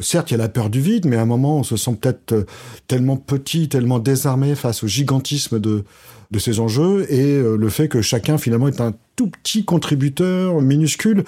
certes, 0.00 0.30
il 0.30 0.34
y 0.34 0.34
a 0.34 0.38
la 0.38 0.48
peur 0.48 0.70
du 0.70 0.80
vide, 0.80 1.06
mais 1.06 1.16
à 1.16 1.22
un 1.22 1.26
moment, 1.26 1.58
on 1.58 1.62
se 1.62 1.76
sent 1.76 1.96
peut-être 2.00 2.32
euh, 2.32 2.44
tellement 2.88 3.16
petit, 3.16 3.68
tellement 3.68 3.98
désarmé 3.98 4.54
face 4.54 4.82
au 4.84 4.86
gigantisme 4.86 5.60
de, 5.60 5.84
ces 6.38 6.60
enjeux 6.60 7.06
et 7.12 7.34
euh, 7.34 7.56
le 7.56 7.68
fait 7.68 7.88
que 7.88 8.02
chacun, 8.02 8.38
finalement, 8.38 8.68
est 8.68 8.80
un 8.80 8.94
tout 9.16 9.28
petit 9.28 9.64
contributeur 9.64 10.60
minuscule. 10.60 11.24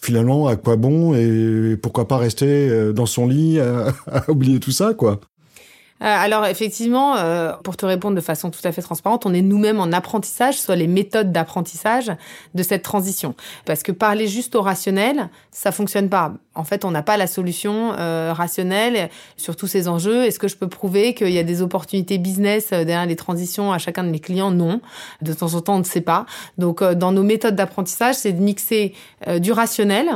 Finalement, 0.00 0.46
à 0.46 0.56
quoi 0.56 0.76
bon 0.76 1.14
et 1.14 1.76
pourquoi 1.76 2.06
pas 2.06 2.18
rester 2.18 2.68
euh, 2.68 2.92
dans 2.92 3.06
son 3.06 3.26
lit 3.26 3.58
à, 3.60 3.94
oublier 4.28 4.60
tout 4.60 4.70
ça, 4.70 4.94
quoi? 4.94 5.20
Alors 6.00 6.46
effectivement, 6.46 7.16
euh, 7.16 7.52
pour 7.64 7.76
te 7.76 7.84
répondre 7.84 8.14
de 8.14 8.20
façon 8.20 8.50
tout 8.50 8.60
à 8.64 8.72
fait 8.72 8.82
transparente, 8.82 9.26
on 9.26 9.34
est 9.34 9.42
nous-mêmes 9.42 9.80
en 9.80 9.92
apprentissage, 9.92 10.58
soit 10.58 10.76
les 10.76 10.86
méthodes 10.86 11.32
d'apprentissage 11.32 12.12
de 12.54 12.62
cette 12.62 12.82
transition. 12.82 13.34
Parce 13.64 13.82
que 13.82 13.92
parler 13.92 14.28
juste 14.28 14.54
au 14.54 14.62
rationnel, 14.62 15.28
ça 15.50 15.72
fonctionne 15.72 16.08
pas. 16.08 16.34
En 16.54 16.64
fait, 16.64 16.84
on 16.84 16.90
n'a 16.90 17.02
pas 17.02 17.16
la 17.16 17.26
solution 17.26 17.92
euh, 17.98 18.32
rationnelle 18.32 19.10
sur 19.36 19.56
tous 19.56 19.66
ces 19.66 19.88
enjeux. 19.88 20.24
Est-ce 20.24 20.38
que 20.38 20.48
je 20.48 20.56
peux 20.56 20.68
prouver 20.68 21.14
qu'il 21.14 21.30
y 21.30 21.38
a 21.38 21.44
des 21.44 21.62
opportunités 21.62 22.18
business 22.18 22.70
derrière 22.70 23.06
les 23.06 23.16
transitions 23.16 23.72
à 23.72 23.78
chacun 23.78 24.04
de 24.04 24.10
mes 24.10 24.20
clients? 24.20 24.50
Non. 24.50 24.80
De 25.22 25.32
temps 25.32 25.54
en 25.54 25.60
temps, 25.60 25.76
on 25.76 25.80
ne 25.80 25.84
sait 25.84 26.00
pas. 26.00 26.26
Donc, 26.58 26.82
dans 26.82 27.12
nos 27.12 27.22
méthodes 27.22 27.56
d'apprentissage, 27.56 28.16
c'est 28.16 28.32
de 28.32 28.40
mixer 28.40 28.94
du 29.38 29.52
rationnel, 29.52 30.08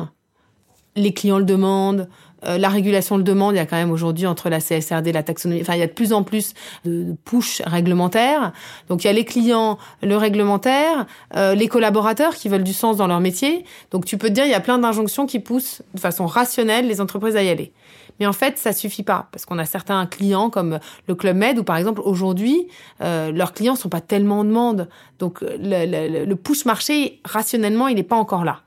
les 0.96 1.14
clients 1.14 1.38
le 1.38 1.44
demandent, 1.44 2.08
euh, 2.44 2.58
la 2.58 2.68
régulation 2.68 3.16
le 3.16 3.22
demande. 3.22 3.54
Il 3.54 3.58
y 3.58 3.60
a 3.60 3.66
quand 3.66 3.76
même 3.76 3.90
aujourd'hui 3.90 4.26
entre 4.26 4.48
la 4.48 4.60
CSRD, 4.60 5.12
la 5.12 5.22
taxonomie, 5.22 5.60
enfin 5.60 5.74
il 5.74 5.80
y 5.80 5.82
a 5.82 5.86
de 5.86 5.92
plus 5.92 6.12
en 6.12 6.22
plus 6.22 6.54
de, 6.84 7.14
push 7.24 7.62
réglementaires. 7.64 8.52
Donc 8.88 9.04
il 9.04 9.06
y 9.06 9.10
a 9.10 9.12
les 9.12 9.24
clients, 9.24 9.78
le 10.02 10.16
réglementaire, 10.16 11.06
euh, 11.36 11.54
les 11.54 11.68
collaborateurs 11.68 12.34
qui 12.34 12.48
veulent 12.48 12.64
du 12.64 12.72
sens 12.72 12.96
dans 12.96 13.06
leur 13.06 13.20
métier. 13.20 13.64
Donc 13.90 14.04
tu 14.04 14.18
peux 14.18 14.28
te 14.28 14.34
dire 14.34 14.44
il 14.44 14.50
y 14.50 14.54
a 14.54 14.60
plein 14.60 14.78
d'injonctions 14.78 15.26
qui 15.26 15.38
poussent 15.38 15.82
de 15.94 16.00
façon 16.00 16.26
rationnelle 16.26 16.86
les 16.86 17.00
entreprises 17.00 17.36
à 17.36 17.42
y 17.42 17.48
aller. 17.48 17.72
Mais 18.20 18.26
en 18.26 18.32
fait, 18.32 18.58
ça 18.58 18.72
suffit 18.72 19.02
pas 19.02 19.28
parce 19.32 19.46
qu'on 19.46 19.58
a 19.58 19.64
certains 19.64 20.04
clients 20.06 20.50
comme 20.50 20.78
le 21.08 21.14
Club 21.14 21.36
Med 21.36 21.58
où 21.58 21.64
par 21.64 21.76
exemple 21.76 22.02
aujourd'hui 22.04 22.68
euh, 23.00 23.32
leurs 23.32 23.52
clients 23.52 23.76
sont 23.76 23.88
pas 23.88 24.00
tellement 24.00 24.40
en 24.40 24.44
demande. 24.44 24.88
Donc 25.18 25.40
le, 25.40 25.56
le, 25.58 26.24
le 26.24 26.36
push 26.36 26.64
marché 26.64 27.20
rationnellement 27.24 27.88
il 27.88 27.96
n'est 27.96 28.02
pas 28.02 28.16
encore 28.16 28.44
là. 28.44 28.60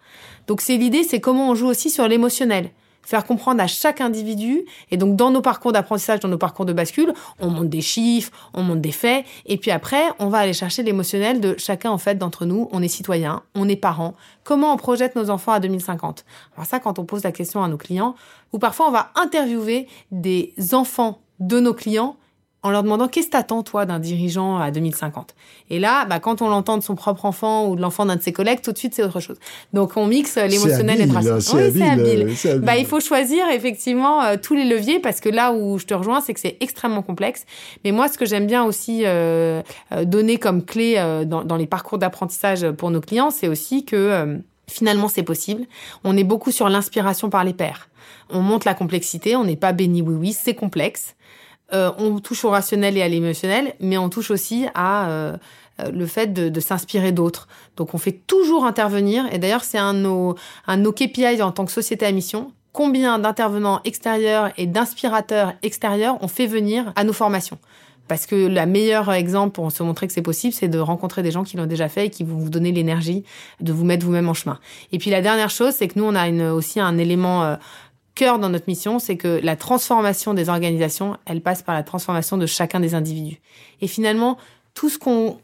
Donc 0.47 0.61
c'est 0.61 0.77
l'idée, 0.77 1.03
c'est 1.03 1.19
comment 1.19 1.49
on 1.49 1.55
joue 1.55 1.67
aussi 1.67 1.89
sur 1.89 2.07
l'émotionnel 2.07 2.69
faire 3.05 3.23
comprendre 3.23 3.61
à 3.61 3.67
chaque 3.67 4.01
individu. 4.01 4.65
Et 4.91 4.97
donc, 4.97 5.15
dans 5.15 5.31
nos 5.31 5.41
parcours 5.41 5.71
d'apprentissage, 5.71 6.19
dans 6.19 6.27
nos 6.27 6.37
parcours 6.37 6.65
de 6.65 6.73
bascule, 6.73 7.13
on 7.39 7.49
monte 7.49 7.69
des 7.69 7.81
chiffres, 7.81 8.31
on 8.53 8.63
monte 8.63 8.81
des 8.81 8.91
faits. 8.91 9.25
Et 9.45 9.57
puis 9.57 9.71
après, 9.71 10.03
on 10.19 10.27
va 10.27 10.39
aller 10.39 10.53
chercher 10.53 10.83
l'émotionnel 10.83 11.39
de 11.39 11.55
chacun, 11.57 11.91
en 11.91 11.97
fait, 11.97 12.15
d'entre 12.15 12.45
nous. 12.45 12.67
On 12.71 12.81
est 12.81 12.87
citoyen, 12.87 13.43
on 13.53 13.69
est 13.69 13.75
parents. 13.75 14.15
Comment 14.43 14.73
on 14.73 14.77
projette 14.77 15.15
nos 15.15 15.29
enfants 15.29 15.53
à 15.53 15.59
2050? 15.59 16.25
Alors 16.55 16.65
ça, 16.65 16.79
quand 16.79 16.99
on 16.99 17.05
pose 17.05 17.23
la 17.23 17.31
question 17.31 17.63
à 17.63 17.67
nos 17.67 17.77
clients, 17.77 18.15
ou 18.53 18.59
parfois 18.59 18.87
on 18.87 18.91
va 18.91 19.11
interviewer 19.15 19.87
des 20.11 20.53
enfants 20.73 21.19
de 21.39 21.59
nos 21.59 21.73
clients 21.73 22.17
en 22.65 22.71
leur 22.71 22.81
demandant 22.81 23.07
qu'est-ce 23.07 23.27
que 23.27 23.33
t'attends 23.33 23.61
toi 23.61 23.85
d'un 23.85 23.99
dirigeant 23.99 24.57
à 24.57 24.71
2050. 24.71 25.35
Et 25.69 25.77
là, 25.77 26.05
bah, 26.05 26.19
quand 26.19 26.41
on 26.41 26.49
l'entend 26.49 26.79
de 26.79 26.83
son 26.83 26.95
propre 26.95 27.25
enfant 27.25 27.67
ou 27.67 27.75
de 27.75 27.81
l'enfant 27.81 28.07
d'un 28.07 28.15
de 28.15 28.23
ses 28.23 28.33
collègues, 28.33 28.61
tout 28.63 28.71
de 28.71 28.77
suite 28.79 28.95
c'est 28.95 29.03
autre 29.03 29.19
chose. 29.19 29.37
Donc 29.71 29.91
on 29.97 30.07
mixe 30.07 30.35
l'émotionnel 30.37 30.99
et 30.99 31.05
le 31.05 31.13
rationnel. 31.13 32.25
Oui, 32.25 32.35
c'est 32.35 32.49
habile. 32.49 32.63
Bah, 32.63 32.75
il 32.75 32.87
faut 32.87 32.99
choisir 32.99 33.47
effectivement 33.49 34.23
euh, 34.23 34.35
tous 34.41 34.55
les 34.55 34.63
leviers 34.63 34.99
parce 34.99 35.19
que 35.19 35.29
là 35.29 35.53
où 35.53 35.77
je 35.77 35.85
te 35.85 35.93
rejoins, 35.93 36.21
c'est 36.21 36.33
que 36.33 36.39
c'est 36.39 36.57
extrêmement 36.59 37.03
complexe. 37.03 37.45
Mais 37.83 37.91
moi, 37.91 38.07
ce 38.07 38.17
que 38.17 38.25
j'aime 38.25 38.47
bien 38.47 38.63
aussi 38.63 39.03
euh, 39.05 39.61
euh 39.91 40.03
donner 40.05 40.37
comme 40.37 40.65
clé 40.65 40.95
euh, 40.97 41.23
dans, 41.23 41.43
dans, 41.43 41.57
les 41.57 41.67
parcours 41.67 41.99
d'apprentissage 41.99 42.67
pour 42.71 42.89
nos 42.89 43.01
clients, 43.01 43.29
c'est 43.29 43.47
aussi 43.47 43.85
que 43.85 44.39
finalement 44.67 45.07
c'est 45.07 45.23
possible. 45.23 45.65
On 46.03 46.17
est 46.17 46.23
beaucoup 46.23 46.51
sur 46.51 46.67
l'inspiration 46.67 47.29
par 47.29 47.43
les 47.43 47.53
pairs. 47.53 47.89
On 48.31 48.39
monte 48.41 48.65
la 48.65 48.73
complexité, 48.73 49.35
on 49.35 49.43
n'est 49.43 49.55
pas 49.55 49.71
béni 49.71 50.01
oui 50.01 50.15
oui, 50.15 50.33
c'est 50.33 50.55
complexe. 50.55 51.15
Euh, 51.73 51.91
on 51.97 52.19
touche 52.19 52.45
au 52.45 52.49
rationnel 52.49 52.97
et 52.97 53.01
à 53.01 53.07
l'émotionnel, 53.07 53.73
mais 53.79 53.97
on 53.97 54.09
touche 54.09 54.29
aussi 54.29 54.67
à 54.75 55.09
euh, 55.09 55.37
euh, 55.81 55.91
le 55.91 56.05
fait 56.05 56.31
de, 56.31 56.59
s'inspirer 56.59 57.11
d'autres. 57.11 57.47
Donc 57.75 57.93
on 57.93 57.97
fait 57.97 58.19
toujours 58.27 58.65
intervenir, 58.65 59.25
et 59.33 59.39
d'ailleurs 59.39 59.63
c'est 59.63 59.79
un 59.79 59.93
de 59.93 59.99
nos, 59.99 60.35
un 60.67 60.77
de 60.77 60.83
nos 60.83 60.91
KPI 60.91 61.41
en 61.41 61.51
tant 61.51 61.65
que 61.65 61.71
société 61.71 62.05
à 62.05 62.11
mission, 62.11 62.51
combien 62.71 63.17
d'intervenants 63.17 63.81
extérieurs 63.83 64.51
et 64.57 64.67
d'inspirateurs 64.67 65.53
extérieurs 65.63 66.17
on 66.21 66.27
fait 66.27 66.47
venir 66.47 66.93
à 66.95 67.03
nos 67.03 67.13
formations? 67.13 67.57
Parce 68.07 68.27
que 68.27 68.35
le 68.35 68.65
meilleur 68.67 69.11
exemple 69.11 69.53
pour 69.53 69.71
se 69.71 69.81
montrer 69.81 70.05
que 70.05 70.13
c'est 70.13 70.21
possible, 70.21 70.53
c'est 70.53 70.67
de 70.67 70.77
rencontrer 70.77 71.23
des 71.23 71.31
gens 71.31 71.43
qui 71.43 71.57
l'ont 71.57 71.65
déjà 71.65 71.89
fait 71.89 72.05
et 72.05 72.09
qui 72.11 72.23
vont 72.23 72.37
vous 72.37 72.51
donner 72.51 72.71
l'énergie 72.71 73.23
de 73.61 73.73
vous 73.73 73.83
mettre 73.83 74.05
vous-même 74.05 74.29
en 74.29 74.35
chemin. 74.35 74.59
Et 74.91 74.99
puis 74.99 75.09
la 75.09 75.23
dernière 75.23 75.49
chose, 75.49 75.73
c'est 75.73 75.87
que 75.87 75.97
nous, 75.97 76.05
on 76.05 76.13
a 76.13 76.27
une, 76.27 76.43
aussi 76.43 76.79
un 76.79 76.99
élément 76.99 77.57
cœur 78.15 78.39
dans 78.39 78.49
notre 78.49 78.67
mission, 78.67 78.97
c'est 78.99 79.17
que 79.17 79.39
la 79.43 79.55
transformation 79.55 80.33
des 80.33 80.49
organisations, 80.49 81.17
elle 81.25 81.41
passe 81.41 81.61
par 81.61 81.75
la 81.75 81.83
transformation 81.83 82.37
de 82.37 82.45
chacun 82.45 82.79
des 82.79 82.95
individus. 82.95 83.39
Et 83.81 83.87
finalement, 83.87 84.37
tout 84.73 84.89
ce 84.89 84.97
qu'on, 84.97 85.37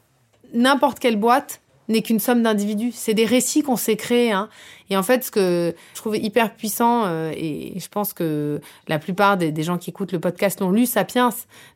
n'importe 0.54 1.00
quelle 1.00 1.18
boîte 1.18 1.62
n'est 1.90 2.02
qu'une 2.02 2.20
somme 2.20 2.42
d'individus. 2.42 2.92
C'est 2.94 3.14
des 3.14 3.26
récits 3.26 3.64
qu'on 3.64 3.76
s'est 3.76 3.98
créés. 3.98 4.32
Hein. 4.32 4.50
Et 4.90 4.98
en 4.98 5.04
fait, 5.04 5.24
ce 5.24 5.32
que 5.32 5.76
je 5.94 6.00
trouve 6.00 6.16
hyper 6.16 6.56
puissant, 6.56 7.06
euh, 7.06 7.32
et 7.36 7.74
je 7.78 7.88
pense 7.90 8.14
que 8.14 8.62
la 8.88 9.00
plupart 9.00 9.38
des, 9.38 9.52
des 9.52 9.64
gens 9.64 9.78
qui 9.78 9.90
écoutent 9.90 10.14
le 10.14 10.20
podcast 10.20 10.60
l'ont 10.60 10.72
lu, 10.72 10.86
Sapiens 10.86 11.30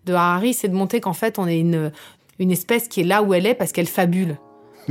de 0.05 0.13
Harari, 0.13 0.53
c'est 0.53 0.69
de 0.69 0.75
montrer 0.75 1.01
qu'en 1.01 1.13
fait, 1.13 1.37
on 1.37 1.47
est 1.47 1.59
une, 1.59 1.91
une 2.39 2.51
espèce 2.51 2.87
qui 2.87 3.01
est 3.01 3.05
là 3.05 3.21
où 3.21 3.33
elle 3.33 3.45
est 3.45 3.55
parce 3.55 3.71
qu'elle 3.71 3.87
fabule. 3.87 4.37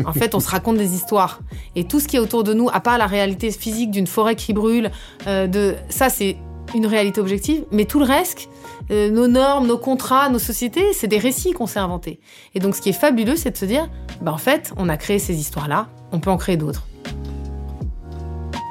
En 0.05 0.13
fait, 0.13 0.35
on 0.35 0.41
se 0.41 0.49
raconte 0.49 0.77
des 0.77 0.95
histoires. 0.95 1.41
Et 1.77 1.85
tout 1.85 2.01
ce 2.01 2.09
qui 2.09 2.17
est 2.17 2.19
autour 2.19 2.45
de 2.45 2.55
nous, 2.55 2.69
à 2.73 2.81
part 2.81 2.99
la 2.99 3.07
réalité 3.07 3.51
physique 3.51 3.91
d'une 3.91 4.07
forêt 4.07 4.37
qui 4.37 4.53
brûle, 4.53 4.91
euh, 5.27 5.47
de 5.47 5.77
ça, 5.89 6.11
c'est 6.11 6.37
une 6.75 6.87
réalité 6.87 7.21
objective. 7.21 7.65
Mais 7.71 7.85
tout 7.85 7.99
le 7.99 8.05
reste, 8.05 8.49
euh, 8.91 9.11
nos 9.11 9.29
normes, 9.29 9.67
nos 9.67 9.79
contrats, 9.79 10.29
nos 10.29 10.39
sociétés, 10.39 10.93
c'est 10.93 11.07
des 11.07 11.19
récits 11.19 11.53
qu'on 11.53 11.67
s'est 11.67 11.79
inventés. 11.79 12.21
Et 12.55 12.61
donc, 12.61 12.75
ce 12.75 12.81
qui 12.81 12.89
est 12.89 12.93
fabuleux, 12.93 13.37
c'est 13.37 13.51
de 13.51 13.57
se 13.57 13.65
dire, 13.65 13.89
bah, 14.21 14.33
en 14.33 14.39
fait, 14.39 14.73
on 14.77 14.89
a 14.89 14.97
créé 14.97 15.19
ces 15.19 15.37
histoires-là, 15.37 15.89
on 16.13 16.21
peut 16.21 16.31
en 16.31 16.37
créer 16.37 16.57
d'autres. 16.57 16.87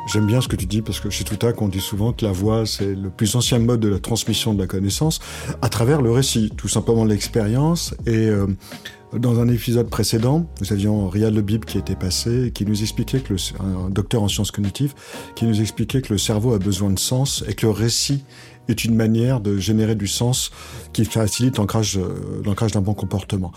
J'aime 0.06 0.26
bien 0.26 0.42
ce 0.42 0.50
que 0.50 0.58
tu 0.58 0.66
dis 0.66 0.82
parce 0.82 1.00
que 1.00 1.10
chez 1.10 1.24
Toutac, 1.24 1.62
on 1.62 1.70
dit 1.70 1.80
souvent 1.80 2.12
que 2.12 2.26
la 2.26 2.34
voix, 2.34 2.66
c'est 2.66 2.94
le 2.94 3.10
plus 3.10 3.36
ancien 3.36 3.60
mode 3.60 3.80
de 3.80 3.88
la 3.88 4.00
transmission 4.00 4.54
de 4.54 4.60
la 4.60 4.68
connaissance 4.68 5.20
à 5.62 5.70
travers 5.70 6.02
le 6.02 6.12
récit, 6.12 6.52
tout 6.58 6.68
simplement 6.68 7.06
l'expérience. 7.06 7.96
Et 8.06 8.28
euh, 8.28 8.48
dans 9.18 9.40
un 9.40 9.48
épisode 9.48 9.90
précédent, 9.90 10.46
nous 10.60 10.74
avions 10.74 11.08
Riyad 11.08 11.34
Lebib 11.34 11.64
qui 11.64 11.78
était 11.78 11.96
passé, 11.96 12.52
qui 12.54 12.66
nous 12.66 12.82
expliquait 12.82 13.22
que 13.22 13.34
le, 13.34 13.40
un 13.62 13.90
docteur 13.90 14.22
en 14.24 14.28
sciences 14.28 14.52
cognitives, 14.52 14.94
qui 15.36 15.46
nous 15.46 15.62
expliquait 15.62 16.02
que 16.02 16.12
le 16.12 16.20
cerveau 16.20 16.54
a 16.54 16.60
besoin 16.60 16.90
de 16.90 17.00
sens 17.00 17.44
et 17.48 17.54
que 17.54 17.66
le 17.66 17.72
récit 17.72 18.26
est 18.68 18.84
une 18.84 18.96
manière 18.96 19.40
de 19.40 19.58
générer 19.58 19.96
du 19.96 20.08
sens 20.08 20.52
qui 20.92 21.06
facilite 21.06 21.58
l'ancrage, 21.58 21.98
euh, 21.98 22.68
d'un 22.74 22.82
bon 22.82 22.94
comportement. 22.94 23.54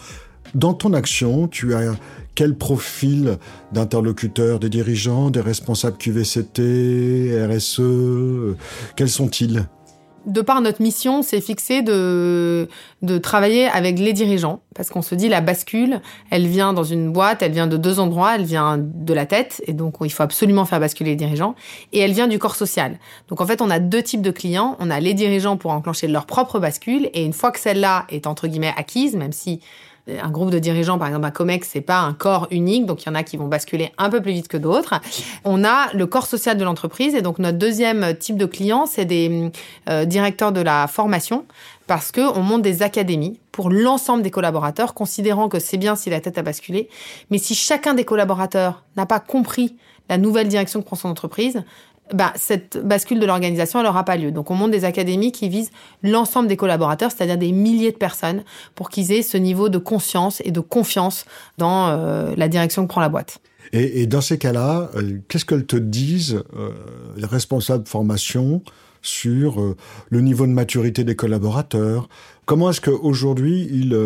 Dans 0.54 0.74
ton 0.74 0.92
action, 0.92 1.48
tu 1.48 1.74
as 1.74 1.94
quel 2.34 2.54
profil 2.54 3.38
d'interlocuteurs, 3.72 4.58
des 4.58 4.68
dirigeants, 4.68 5.30
des 5.30 5.40
responsables 5.40 5.96
QVCT, 5.96 7.46
RSE, 7.50 8.56
quels 8.94 9.08
sont-ils? 9.08 9.66
De 10.26 10.40
par 10.40 10.60
notre 10.60 10.82
mission, 10.82 11.22
c'est 11.22 11.40
fixé 11.40 11.82
de, 11.82 12.68
de 13.00 13.16
travailler 13.16 13.66
avec 13.66 13.96
les 14.00 14.12
dirigeants, 14.12 14.60
parce 14.74 14.90
qu'on 14.90 15.00
se 15.00 15.14
dit 15.14 15.28
la 15.28 15.40
bascule, 15.40 16.00
elle 16.30 16.48
vient 16.48 16.72
dans 16.72 16.82
une 16.82 17.12
boîte, 17.12 17.42
elle 17.42 17.52
vient 17.52 17.68
de 17.68 17.76
deux 17.76 18.00
endroits, 18.00 18.34
elle 18.34 18.44
vient 18.44 18.76
de 18.76 19.14
la 19.14 19.24
tête, 19.24 19.62
et 19.68 19.72
donc 19.72 19.94
il 20.00 20.10
faut 20.10 20.24
absolument 20.24 20.64
faire 20.64 20.80
basculer 20.80 21.10
les 21.10 21.16
dirigeants, 21.16 21.54
et 21.92 22.00
elle 22.00 22.12
vient 22.12 22.26
du 22.26 22.40
corps 22.40 22.56
social. 22.56 22.98
Donc 23.28 23.40
en 23.40 23.46
fait, 23.46 23.62
on 23.62 23.70
a 23.70 23.78
deux 23.78 24.02
types 24.02 24.22
de 24.22 24.32
clients, 24.32 24.76
on 24.80 24.90
a 24.90 24.98
les 24.98 25.14
dirigeants 25.14 25.56
pour 25.56 25.70
enclencher 25.70 26.08
leur 26.08 26.26
propre 26.26 26.58
bascule, 26.58 27.08
et 27.14 27.24
une 27.24 27.32
fois 27.32 27.52
que 27.52 27.60
celle-là 27.60 28.04
est 28.08 28.26
entre 28.26 28.48
guillemets 28.48 28.74
acquise, 28.76 29.14
même 29.14 29.32
si 29.32 29.60
un 30.08 30.30
groupe 30.30 30.50
de 30.50 30.58
dirigeants, 30.58 30.98
par 30.98 31.08
exemple 31.08 31.26
à 31.26 31.30
Comex, 31.30 31.68
c'est 31.72 31.80
pas 31.80 32.00
un 32.00 32.12
corps 32.12 32.46
unique, 32.50 32.86
donc 32.86 33.02
il 33.02 33.06
y 33.06 33.08
en 33.10 33.14
a 33.14 33.22
qui 33.22 33.36
vont 33.36 33.48
basculer 33.48 33.92
un 33.98 34.08
peu 34.08 34.20
plus 34.20 34.32
vite 34.32 34.48
que 34.48 34.56
d'autres. 34.56 34.94
On 35.44 35.64
a 35.64 35.92
le 35.94 36.06
corps 36.06 36.26
social 36.26 36.56
de 36.56 36.64
l'entreprise, 36.64 37.14
et 37.14 37.22
donc 37.22 37.38
notre 37.38 37.58
deuxième 37.58 38.16
type 38.16 38.36
de 38.36 38.46
client, 38.46 38.86
c'est 38.86 39.04
des 39.04 39.50
euh, 39.88 40.04
directeurs 40.04 40.52
de 40.52 40.60
la 40.60 40.86
formation, 40.86 41.44
parce 41.86 42.12
que 42.12 42.20
on 42.20 42.42
monte 42.42 42.62
des 42.62 42.82
académies 42.82 43.40
pour 43.50 43.70
l'ensemble 43.70 44.22
des 44.22 44.30
collaborateurs, 44.30 44.94
considérant 44.94 45.48
que 45.48 45.58
c'est 45.58 45.78
bien 45.78 45.96
si 45.96 46.10
la 46.10 46.20
tête 46.20 46.38
a 46.38 46.42
basculé, 46.42 46.88
mais 47.30 47.38
si 47.38 47.54
chacun 47.54 47.94
des 47.94 48.04
collaborateurs 48.04 48.84
n'a 48.96 49.06
pas 49.06 49.20
compris 49.20 49.76
la 50.08 50.18
nouvelle 50.18 50.46
direction 50.46 50.80
que 50.82 50.86
prend 50.86 50.96
son 50.96 51.08
entreprise, 51.08 51.64
bah, 52.12 52.32
cette 52.36 52.78
bascule 52.84 53.18
de 53.18 53.26
l'organisation, 53.26 53.82
n'aura 53.82 54.04
pas 54.04 54.16
lieu. 54.16 54.30
Donc 54.30 54.50
on 54.50 54.54
monte 54.54 54.70
des 54.70 54.84
académies 54.84 55.32
qui 55.32 55.48
visent 55.48 55.70
l'ensemble 56.02 56.48
des 56.48 56.56
collaborateurs, 56.56 57.10
c'est-à-dire 57.10 57.38
des 57.38 57.52
milliers 57.52 57.92
de 57.92 57.96
personnes, 57.96 58.44
pour 58.74 58.90
qu'ils 58.90 59.12
aient 59.12 59.22
ce 59.22 59.36
niveau 59.36 59.68
de 59.68 59.78
conscience 59.78 60.40
et 60.44 60.50
de 60.50 60.60
confiance 60.60 61.24
dans 61.58 61.88
euh, 61.88 62.34
la 62.36 62.48
direction 62.48 62.82
que 62.82 62.88
prend 62.88 63.00
la 63.00 63.08
boîte. 63.08 63.40
Et, 63.72 64.06
dans 64.06 64.20
ces 64.20 64.38
cas-là, 64.38 64.90
euh, 64.94 65.18
qu'est-ce 65.28 65.44
qu'elles 65.44 65.66
te 65.66 65.76
disent, 65.76 66.42
euh, 66.56 66.70
les 67.16 67.26
responsables 67.26 67.86
formation, 67.86 68.62
sur 69.02 69.76
le 70.08 70.20
niveau 70.20 70.46
de 70.46 70.50
maturité 70.50 71.04
des 71.04 71.14
collaborateurs? 71.14 72.08
Comment 72.44 72.70
est-ce 72.70 72.80
qu'aujourd'hui 72.80 73.68
ils 73.70 73.96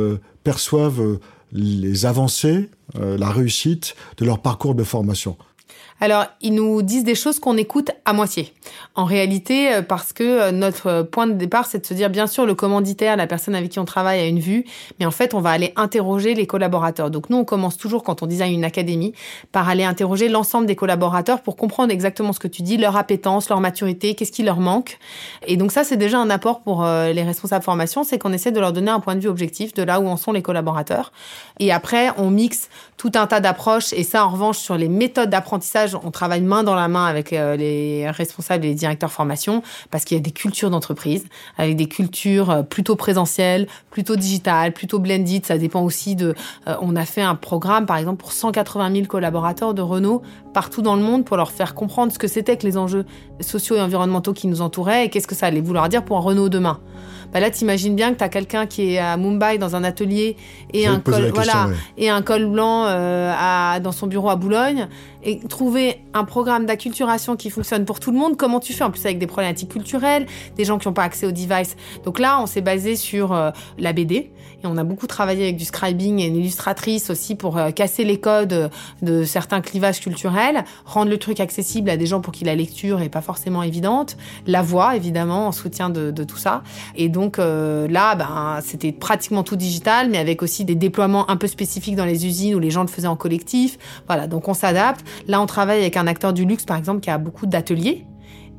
perçoivent 0.44 1.18
les 1.52 2.04
avancées, 2.04 2.68
la 2.94 3.30
réussite 3.30 3.94
de 4.18 4.26
leur 4.26 4.42
parcours 4.42 4.74
de 4.74 4.84
formation? 4.84 5.38
Alors, 6.00 6.24
ils 6.40 6.54
nous 6.54 6.80
disent 6.80 7.04
des 7.04 7.14
choses 7.14 7.38
qu'on 7.38 7.58
écoute 7.58 7.90
à 8.06 8.14
moitié. 8.14 8.54
En 8.94 9.04
réalité, 9.04 9.74
euh, 9.74 9.82
parce 9.82 10.14
que 10.14 10.24
euh, 10.24 10.50
notre 10.50 11.02
point 11.02 11.26
de 11.26 11.34
départ, 11.34 11.66
c'est 11.66 11.80
de 11.80 11.86
se 11.86 11.92
dire, 11.92 12.08
bien 12.08 12.26
sûr, 12.26 12.46
le 12.46 12.54
commanditaire, 12.54 13.16
la 13.16 13.26
personne 13.26 13.54
avec 13.54 13.70
qui 13.70 13.78
on 13.78 13.84
travaille 13.84 14.18
a 14.18 14.26
une 14.26 14.40
vue, 14.40 14.64
mais 14.98 15.04
en 15.04 15.10
fait, 15.10 15.34
on 15.34 15.40
va 15.40 15.50
aller 15.50 15.74
interroger 15.76 16.34
les 16.34 16.46
collaborateurs. 16.46 17.10
Donc, 17.10 17.28
nous, 17.28 17.36
on 17.36 17.44
commence 17.44 17.76
toujours, 17.76 18.02
quand 18.02 18.22
on 18.22 18.26
design 18.26 18.54
une 18.54 18.64
académie, 18.64 19.12
par 19.52 19.68
aller 19.68 19.84
interroger 19.84 20.30
l'ensemble 20.30 20.66
des 20.66 20.76
collaborateurs 20.76 21.42
pour 21.42 21.56
comprendre 21.56 21.92
exactement 21.92 22.32
ce 22.32 22.40
que 22.40 22.48
tu 22.48 22.62
dis, 22.62 22.78
leur 22.78 22.96
appétence, 22.96 23.50
leur 23.50 23.60
maturité, 23.60 24.14
qu'est-ce 24.14 24.32
qui 24.32 24.42
leur 24.42 24.58
manque. 24.58 24.98
Et 25.46 25.58
donc, 25.58 25.70
ça, 25.70 25.84
c'est 25.84 25.98
déjà 25.98 26.18
un 26.18 26.30
apport 26.30 26.62
pour 26.62 26.82
euh, 26.82 27.12
les 27.12 27.22
responsables 27.22 27.62
formation, 27.62 28.04
c'est 28.04 28.18
qu'on 28.18 28.32
essaie 28.32 28.52
de 28.52 28.60
leur 28.60 28.72
donner 28.72 28.90
un 28.90 29.00
point 29.00 29.14
de 29.14 29.20
vue 29.20 29.28
objectif 29.28 29.74
de 29.74 29.82
là 29.82 30.00
où 30.00 30.08
en 30.08 30.16
sont 30.16 30.32
les 30.32 30.42
collaborateurs. 30.42 31.12
Et 31.58 31.72
après, 31.72 32.10
on 32.16 32.30
mixe 32.30 32.70
tout 32.96 33.12
un 33.14 33.26
tas 33.26 33.40
d'approches. 33.40 33.92
Et 33.92 34.02
ça, 34.02 34.26
en 34.26 34.30
revanche, 34.30 34.58
sur 34.58 34.76
les 34.76 34.88
méthodes 34.88 35.30
d'apprentissage, 35.30 35.59
on 36.02 36.10
travaille 36.10 36.40
main 36.40 36.62
dans 36.62 36.74
la 36.74 36.88
main 36.88 37.06
avec 37.06 37.32
euh, 37.32 37.56
les 37.56 38.10
responsables 38.10 38.64
et 38.64 38.68
les 38.68 38.74
directeurs 38.74 39.10
formation 39.10 39.62
parce 39.90 40.04
qu'il 40.04 40.16
y 40.16 40.20
a 40.20 40.22
des 40.22 40.30
cultures 40.30 40.70
d'entreprise 40.70 41.26
avec 41.58 41.76
des 41.76 41.86
cultures 41.86 42.50
euh, 42.50 42.62
plutôt 42.62 42.96
présentielles, 42.96 43.66
plutôt 43.90 44.16
digitales, 44.16 44.72
plutôt 44.72 44.98
blended. 44.98 45.44
Ça 45.44 45.58
dépend 45.58 45.82
aussi 45.82 46.16
de. 46.16 46.34
Euh, 46.66 46.76
on 46.80 46.96
a 46.96 47.04
fait 47.04 47.22
un 47.22 47.34
programme, 47.34 47.86
par 47.86 47.96
exemple, 47.96 48.18
pour 48.18 48.32
180 48.32 48.92
000 48.92 49.06
collaborateurs 49.06 49.74
de 49.74 49.82
Renault 49.82 50.22
partout 50.52 50.82
dans 50.82 50.96
le 50.96 51.02
monde 51.02 51.24
pour 51.24 51.36
leur 51.36 51.52
faire 51.52 51.74
comprendre 51.74 52.12
ce 52.12 52.18
que 52.18 52.26
c'était 52.26 52.56
que 52.56 52.66
les 52.66 52.76
enjeux 52.76 53.06
sociaux 53.40 53.76
et 53.76 53.80
environnementaux 53.80 54.32
qui 54.32 54.46
nous 54.46 54.62
entouraient 54.62 55.06
et 55.06 55.08
qu'est-ce 55.08 55.26
que 55.26 55.34
ça 55.34 55.46
allait 55.46 55.60
vouloir 55.60 55.88
dire 55.88 56.04
pour 56.04 56.16
un 56.16 56.20
Renault 56.20 56.48
demain. 56.48 56.80
Bah 57.32 57.40
là, 57.40 57.50
t'imagines 57.50 57.94
bien 57.94 58.12
que 58.12 58.18
tu 58.18 58.24
as 58.24 58.28
quelqu'un 58.28 58.66
qui 58.66 58.94
est 58.94 58.98
à 58.98 59.16
Mumbai 59.16 59.58
dans 59.58 59.76
un 59.76 59.84
atelier 59.84 60.36
et 60.72 60.86
un 60.86 60.98
col, 60.98 61.30
voilà, 61.34 61.68
et 61.96 62.10
un 62.10 62.22
col 62.22 62.46
blanc 62.46 62.86
euh, 62.86 63.32
à, 63.36 63.78
dans 63.80 63.92
son 63.92 64.06
bureau 64.06 64.30
à 64.30 64.36
Boulogne 64.36 64.88
et 65.22 65.38
trouver 65.38 66.00
un 66.14 66.24
programme 66.24 66.64
d'acculturation 66.66 67.36
qui 67.36 67.50
fonctionne 67.50 67.84
pour 67.84 68.00
tout 68.00 68.10
le 68.10 68.18
monde. 68.18 68.36
Comment 68.36 68.58
tu 68.58 68.72
fais? 68.72 68.84
En 68.84 68.90
plus 68.90 69.04
avec 69.04 69.18
des 69.18 69.26
problématiques 69.26 69.70
culturelles, 69.70 70.26
des 70.56 70.64
gens 70.64 70.78
qui 70.78 70.88
n'ont 70.88 70.94
pas 70.94 71.04
accès 71.04 71.26
aux 71.26 71.32
devices. 71.32 71.76
Donc 72.04 72.18
là, 72.18 72.40
on 72.40 72.46
s'est 72.46 72.62
basé 72.62 72.96
sur 72.96 73.32
euh, 73.32 73.50
la 73.78 73.92
BD 73.92 74.32
et 74.62 74.66
on 74.66 74.76
a 74.76 74.84
beaucoup 74.84 75.06
travaillé 75.06 75.44
avec 75.44 75.56
du 75.56 75.64
scribing 75.64 76.18
et 76.20 76.26
une 76.26 76.36
illustratrice 76.36 77.10
aussi 77.10 77.34
pour 77.34 77.58
euh, 77.58 77.70
casser 77.70 78.04
les 78.04 78.18
codes 78.18 78.70
de 79.02 79.24
certains 79.24 79.60
clivages 79.60 80.00
culturels, 80.00 80.64
rendre 80.84 81.10
le 81.10 81.18
truc 81.18 81.38
accessible 81.38 81.90
à 81.90 81.96
des 81.96 82.06
gens 82.06 82.20
pour 82.20 82.32
qui 82.32 82.44
la 82.44 82.54
lecture 82.54 83.00
est 83.02 83.08
pas 83.08 83.20
forcément 83.22 83.62
évidente, 83.62 84.16
la 84.46 84.62
voix 84.62 84.96
évidemment 84.96 85.48
en 85.48 85.52
soutien 85.52 85.90
de, 85.90 86.10
de 86.10 86.24
tout 86.24 86.38
ça. 86.38 86.62
Et 86.96 87.08
donc 87.08 87.19
donc 87.20 87.38
euh, 87.38 87.86
là, 87.86 88.14
ben, 88.14 88.60
c'était 88.62 88.92
pratiquement 88.92 89.42
tout 89.42 89.56
digital, 89.56 90.08
mais 90.08 90.16
avec 90.16 90.42
aussi 90.42 90.64
des 90.64 90.74
déploiements 90.74 91.28
un 91.28 91.36
peu 91.36 91.48
spécifiques 91.48 91.94
dans 91.94 92.06
les 92.06 92.24
usines 92.24 92.54
où 92.54 92.58
les 92.58 92.70
gens 92.70 92.80
le 92.80 92.88
faisaient 92.88 93.08
en 93.08 93.16
collectif. 93.16 93.76
Voilà, 94.06 94.26
donc 94.26 94.48
on 94.48 94.54
s'adapte. 94.54 95.04
Là, 95.28 95.42
on 95.42 95.44
travaille 95.44 95.80
avec 95.80 95.98
un 95.98 96.06
acteur 96.06 96.32
du 96.32 96.46
luxe, 96.46 96.64
par 96.64 96.78
exemple, 96.78 97.00
qui 97.00 97.10
a 97.10 97.18
beaucoup 97.18 97.44
d'ateliers. 97.44 98.06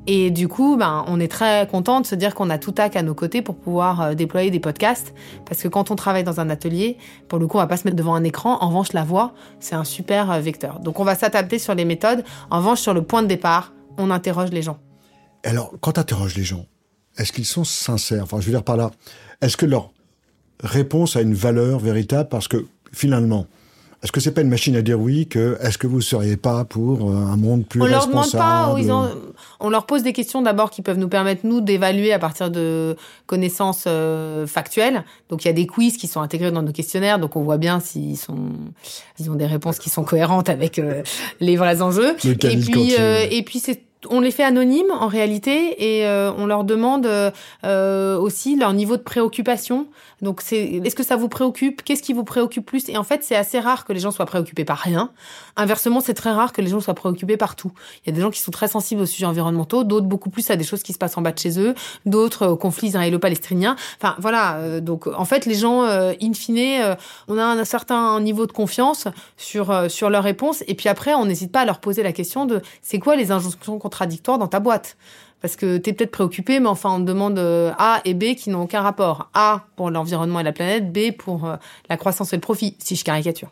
Et 0.06 0.30
du 0.30 0.48
coup, 0.48 0.78
ben, 0.78 1.04
on 1.08 1.20
est 1.20 1.28
très 1.28 1.68
content 1.72 2.02
de 2.02 2.06
se 2.06 2.14
dire 2.14 2.36
qu'on 2.36 2.52
a 2.52 2.60
tout 2.60 2.72
tac 2.72 2.96
à 2.96 3.02
nos 3.02 3.16
côtés 3.16 3.42
pour 3.42 3.56
pouvoir 3.56 4.02
euh, 4.02 4.14
déployer 4.14 4.52
des 4.52 4.60
podcasts. 4.60 5.16
Parce 5.48 5.64
que 5.64 5.68
quand 5.68 5.90
on 5.90 5.96
travaille 5.96 6.24
dans 6.24 6.40
un 6.40 6.52
atelier, 6.52 6.98
pour 7.30 7.40
le 7.40 7.48
coup, 7.48 7.58
on 7.58 7.62
va 7.62 7.68
pas 7.68 7.78
se 7.78 7.86
mettre 7.86 7.98
devant 7.98 8.14
un 8.14 8.24
écran. 8.24 8.60
En 8.62 8.68
revanche, 8.68 8.94
la 8.94 9.04
voix, 9.04 9.34
c'est 9.60 9.74
un 9.74 9.84
super 9.84 10.30
euh, 10.30 10.40
vecteur. 10.40 10.82
Donc, 10.82 11.00
on 11.00 11.04
va 11.04 11.16
s'adapter 11.16 11.58
sur 11.58 11.74
les 11.74 11.86
méthodes. 11.86 12.24
En 12.52 12.60
revanche, 12.60 12.80
sur 12.80 12.94
le 12.94 13.02
point 13.02 13.24
de 13.24 13.28
départ, 13.28 13.74
on 13.98 14.12
interroge 14.12 14.52
les 14.52 14.62
gens. 14.62 14.78
Alors, 15.44 15.74
quand 15.82 15.94
tu 15.94 16.00
interroges 16.00 16.36
les 16.36 16.44
gens, 16.44 16.66
est-ce 17.18 17.32
qu'ils 17.32 17.46
sont 17.46 17.64
sincères? 17.64 18.24
Enfin, 18.24 18.40
je 18.40 18.46
veux 18.46 18.52
dire 18.52 18.64
par 18.64 18.78
là, 18.78 18.92
est-ce 19.42 19.58
que 19.58 19.66
leur 19.66 19.92
réponse 20.64 21.16
a 21.16 21.22
une 21.22 21.34
valeur 21.34 21.80
véritable? 21.80 22.30
Parce 22.30 22.48
que 22.48 22.66
finalement, 22.92 23.48
est-ce 24.04 24.12
que 24.12 24.20
c'est 24.20 24.32
pas 24.32 24.42
une 24.42 24.50
machine 24.50 24.76
à 24.76 24.82
dire 24.82 25.00
oui 25.00 25.28
que 25.28 25.60
est-ce 25.62 25.78
que 25.78 25.86
vous 25.86 26.02
seriez 26.02 26.36
pas 26.36 26.66
pour 26.66 27.12
euh, 27.12 27.14
un 27.14 27.38
monde 27.38 27.68
plus 27.68 27.82
on 27.82 27.86
responsable 27.86 28.44
leur 28.44 28.76
demande 28.78 29.10
pas, 29.12 29.18
on 29.60 29.70
leur 29.70 29.86
pose 29.86 30.02
des 30.02 30.12
questions 30.12 30.42
d'abord 30.42 30.72
qui 30.72 30.82
peuvent 30.82 30.98
nous 30.98 31.08
permettre 31.08 31.46
nous 31.46 31.62
d'évaluer 31.62 32.12
à 32.12 32.18
partir 32.18 32.50
de 32.50 32.96
connaissances 33.28 33.84
euh, 33.86 34.48
factuelles. 34.48 35.04
Donc 35.30 35.46
il 35.46 35.48
y 35.48 35.52
a 35.52 35.54
des 35.54 35.68
quiz 35.68 35.98
qui 35.98 36.08
sont 36.08 36.22
intégrés 36.22 36.52
dans 36.52 36.64
nos 36.64 36.72
questionnaires, 36.72 37.20
donc 37.20 37.36
on 37.36 37.44
voit 37.44 37.60
bien 37.60 37.80
s'ils 37.80 38.18
sont, 38.18 38.50
ils 39.20 39.30
ont 39.30 39.36
des 39.36 39.46
réponses 39.46 39.78
qui 39.78 39.92
sont 39.92 40.04
cohérentes 40.04 40.50
avec 40.50 40.80
euh, 40.80 41.04
les 41.40 41.56
vrais 41.56 41.84
enjeux. 41.84 42.16
et 42.24 42.36
puis, 42.36 42.94
et 42.96 43.44
puis 43.44 43.60
c'est 43.60 43.84
on 44.10 44.20
les 44.20 44.32
fait 44.32 44.44
anonymes 44.44 44.92
en 44.92 45.08
réalité 45.08 46.00
et 46.00 46.08
euh, 46.08 46.32
on 46.38 46.46
leur 46.46 46.64
demande 46.64 47.06
euh, 47.64 48.18
aussi 48.18 48.56
leur 48.56 48.74
niveau 48.74 48.98
de 48.98 49.02
préoccupation. 49.02 49.88
Donc 50.22 50.42
c'est 50.42 50.82
est-ce 50.84 50.96
que 50.96 51.04
ça 51.04 51.16
vous 51.16 51.30
préoccupe? 51.30 51.84
Qu'est-ce 51.84 52.04
qui 52.04 52.14
vous 52.14 52.24
préoccupe 52.24 52.66
plus? 52.66 52.90
Et 52.90 52.98
en 52.98 53.04
fait, 53.04 53.24
c'est 53.24 53.36
assez 53.36 53.60
rare 53.60 53.86
que 53.86 53.94
les 53.94 54.00
gens 54.00 54.12
soient 54.12 54.26
préoccupés 54.26 54.66
par 54.66 54.78
rien. 54.78 55.12
Inversement, 55.56 56.00
c'est 56.00 56.14
très 56.14 56.32
rare 56.32 56.54
que 56.54 56.62
les 56.62 56.70
gens 56.70 56.80
soient 56.80 56.94
préoccupés 56.94 57.38
par 57.38 57.56
tout. 57.56 57.72
Il 58.04 58.10
y 58.10 58.14
a 58.14 58.16
des 58.16 58.22
gens 58.22 58.32
qui 58.32 58.40
sont 58.40 58.52
très 58.52 58.68
sensibles 58.68 59.02
aux 59.02 59.06
sujets 59.06 59.26
environnementaux, 59.26 59.84
d'autres 59.84 60.06
beaucoup 60.06 60.30
plus 60.30 60.50
à 60.50 60.56
des 60.56 60.64
choses 60.64 60.84
qui 60.84 60.94
se 60.94 60.98
passent 60.98 61.18
en 61.18 61.22
bas 61.22 61.32
de 61.32 61.40
chez 61.40 61.60
eux, 61.60 61.76
d'autres 62.06 62.48
aux 62.48 62.58
conflits 62.58 62.88
israélo-palestiniens. 62.90 63.76
Enfin 64.00 64.16
voilà, 64.20 64.58
euh, 64.58 64.80
donc 64.80 65.08
en 65.08 65.26
fait, 65.26 65.46
les 65.46 65.56
gens 65.56 65.84
in 65.84 66.34
fine, 66.34 66.96
on 67.28 67.38
a 67.38 67.44
un 67.44 67.66
certain 67.66 68.20
niveau 68.20 68.46
de 68.46 68.52
confiance 68.52 69.08
sur 69.38 69.90
sur 69.90 70.10
leurs 70.10 70.24
réponses 70.24 70.64
et 70.68 70.76
puis 70.76 70.90
après, 70.90 71.14
on 71.14 71.26
n'hésite 71.26 71.52
pas 71.52 71.62
à 71.62 71.66
leur 71.66 71.80
poser 71.80 72.04
la 72.04 72.12
question 72.12 72.46
de 72.46 72.62
c'est 72.82 73.00
quoi 73.00 73.16
les 73.16 73.32
injonctions 73.32 73.80
contradictoires 73.92 74.38
dans 74.38 74.48
ta 74.48 74.60
boîte. 74.60 74.98
Parce 75.42 75.56
que 75.56 75.78
tu 75.78 75.90
es 75.90 75.94
peut-être 75.94 76.12
préoccupé, 76.12 76.60
mais 76.60 76.68
enfin, 76.68 76.92
on 76.92 77.00
demande 77.00 77.40
euh, 77.40 77.72
A 77.78 78.02
et 78.06 78.14
B 78.14 78.36
qui 78.36 78.50
n'ont 78.52 78.62
aucun 78.62 78.82
rapport. 78.82 79.30
A 79.34 79.66
pour 79.76 79.90
l'environnement 79.90 80.40
et 80.40 80.44
la 80.44 80.54
planète, 80.54 80.94
B 80.94 81.12
pour 81.18 81.46
euh, 81.46 81.56
la 81.90 81.98
croissance 81.98 82.32
et 82.32 82.38
le 82.38 82.42
profit, 82.42 82.76
si 82.80 82.96
je 82.96 83.04
caricature. 83.04 83.50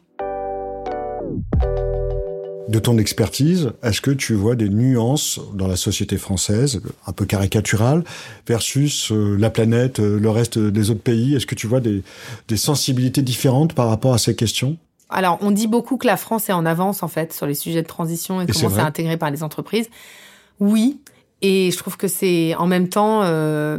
De 2.68 2.78
ton 2.78 3.00
expertise, 3.00 3.72
est-ce 3.82 4.02
que 4.02 4.12
tu 4.12 4.36
vois 4.36 4.56
des 4.56 4.70
nuances 4.70 5.40
dans 5.56 5.68
la 5.68 5.76
société 5.76 6.20
française, 6.20 6.82
un 7.08 7.12
peu 7.12 7.26
caricaturale, 7.26 8.04
versus 8.48 9.12
euh, 9.12 9.36
la 9.36 9.50
planète, 9.50 9.98
le 9.98 10.30
reste 10.30 10.60
des 10.60 10.92
autres 10.92 11.02
pays? 11.02 11.36
Est-ce 11.36 11.48
que 11.48 11.56
tu 11.56 11.66
vois 11.66 11.80
des, 11.80 12.04
des 12.48 12.58
sensibilités 12.58 13.24
différentes 13.24 13.74
par 13.74 13.90
rapport 13.90 14.14
à 14.14 14.20
ces 14.20 14.36
questions? 14.36 14.78
Alors, 15.10 15.40
on 15.42 15.50
dit 15.50 15.66
beaucoup 15.66 15.98
que 15.98 16.06
la 16.06 16.18
France 16.18 16.50
est 16.50 16.54
en 16.54 16.68
avance, 16.68 17.02
en 17.02 17.08
fait, 17.08 17.34
sur 17.34 17.48
les 17.48 17.56
sujets 17.56 17.82
de 17.82 17.88
transition 17.88 18.42
et, 18.42 18.46
comment 18.46 18.70
c'est 18.70 18.80
intégré 18.80 19.18
par 19.18 19.32
les 19.32 19.42
entreprises. 19.42 19.90
Oui. 20.60 21.02
Et 21.42 21.72
je 21.72 21.78
trouve 21.78 21.98
que 21.98 22.08
c'est 22.08 22.54
en 22.56 22.68
même 22.68 22.90
temps 22.90 23.22
euh, 23.24 23.78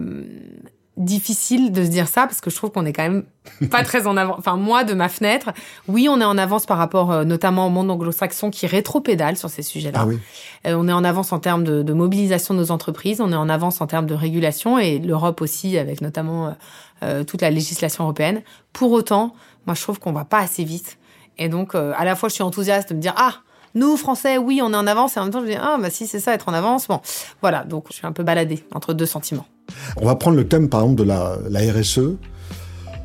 difficile 1.00 1.72
de 1.72 1.84
se 1.84 1.88
dire 1.88 2.08
ça 2.08 2.26
parce 2.26 2.40
que 2.40 2.50
je 2.50 2.56
trouve 2.56 2.70
qu'on 2.70 2.84
est 2.84 2.92
quand 2.92 3.02
même 3.02 3.24
pas 3.70 3.82
très 3.82 4.06
en 4.06 4.16
avance. 4.16 4.36
Enfin, 4.38 4.56
moi, 4.56 4.84
de 4.84 4.94
ma 4.94 5.08
fenêtre, 5.08 5.50
oui, 5.88 6.08
on 6.08 6.20
est 6.20 6.24
en 6.24 6.38
avance 6.38 6.66
par 6.66 6.78
rapport 6.78 7.10
euh, 7.10 7.24
notamment 7.24 7.66
au 7.66 7.70
monde 7.70 7.90
anglo-saxon 7.90 8.50
qui 8.50 8.66
rétropédale 8.66 9.36
sur 9.36 9.50
ces 9.50 9.62
sujets-là. 9.62 10.00
Ah 10.02 10.06
oui. 10.06 10.18
Euh, 10.66 10.74
on 10.78 10.86
est 10.88 10.92
en 10.92 11.04
avance 11.04 11.32
en 11.32 11.38
termes 11.38 11.64
de, 11.64 11.82
de, 11.82 11.92
mobilisation 11.92 12.54
de 12.54 12.60
nos 12.60 12.70
entreprises, 12.70 13.20
on 13.20 13.32
est 13.32 13.36
en 13.36 13.48
avance 13.48 13.80
en 13.80 13.86
termes 13.86 14.06
de 14.06 14.14
régulation 14.14 14.78
et 14.78 14.98
l'Europe 14.98 15.40
aussi 15.40 15.78
avec 15.78 16.02
notamment 16.02 16.54
euh, 17.02 17.24
toute 17.24 17.40
la 17.40 17.50
législation 17.50 18.04
européenne. 18.04 18.42
Pour 18.72 18.92
autant, 18.92 19.34
moi, 19.66 19.74
je 19.74 19.82
trouve 19.82 19.98
qu'on 19.98 20.12
va 20.12 20.24
pas 20.24 20.38
assez 20.38 20.64
vite 20.64 20.98
et 21.38 21.48
donc, 21.48 21.74
à 21.74 22.04
la 22.04 22.16
fois, 22.16 22.28
je 22.28 22.34
suis 22.34 22.42
enthousiaste 22.42 22.90
de 22.90 22.94
me 22.94 23.00
dire, 23.00 23.14
ah, 23.16 23.36
nous, 23.74 23.96
Français, 23.96 24.38
oui, 24.38 24.60
on 24.62 24.72
est 24.72 24.76
en 24.76 24.86
avance, 24.86 25.16
et 25.16 25.20
en 25.20 25.24
même 25.24 25.32
temps, 25.32 25.40
je 25.40 25.46
dis, 25.46 25.56
ah, 25.60 25.78
bah 25.80 25.90
si, 25.90 26.06
c'est 26.06 26.20
ça, 26.20 26.34
être 26.34 26.48
en 26.48 26.54
avance. 26.54 26.88
Bon, 26.88 27.00
voilà, 27.40 27.64
donc 27.64 27.86
je 27.90 27.94
suis 27.96 28.06
un 28.06 28.12
peu 28.12 28.22
baladée 28.22 28.64
entre 28.74 28.94
deux 28.94 29.06
sentiments. 29.06 29.46
On 29.96 30.06
va 30.06 30.16
prendre 30.16 30.36
le 30.36 30.48
thème, 30.48 30.68
par 30.68 30.82
exemple, 30.82 31.00
de 31.00 31.04
la, 31.04 31.36
la 31.48 31.60
RSE. 31.60 32.16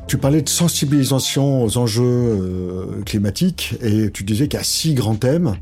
Tu 0.08 0.18
parlais 0.18 0.42
de 0.42 0.48
sensibilisation 0.48 1.64
aux 1.64 1.78
enjeux 1.78 2.04
euh, 2.04 3.02
climatiques, 3.04 3.74
et 3.82 4.10
tu 4.10 4.24
disais 4.24 4.48
qu'il 4.48 4.58
y 4.58 4.60
a 4.60 4.64
six 4.64 4.94
grands 4.94 5.16
thèmes. 5.16 5.56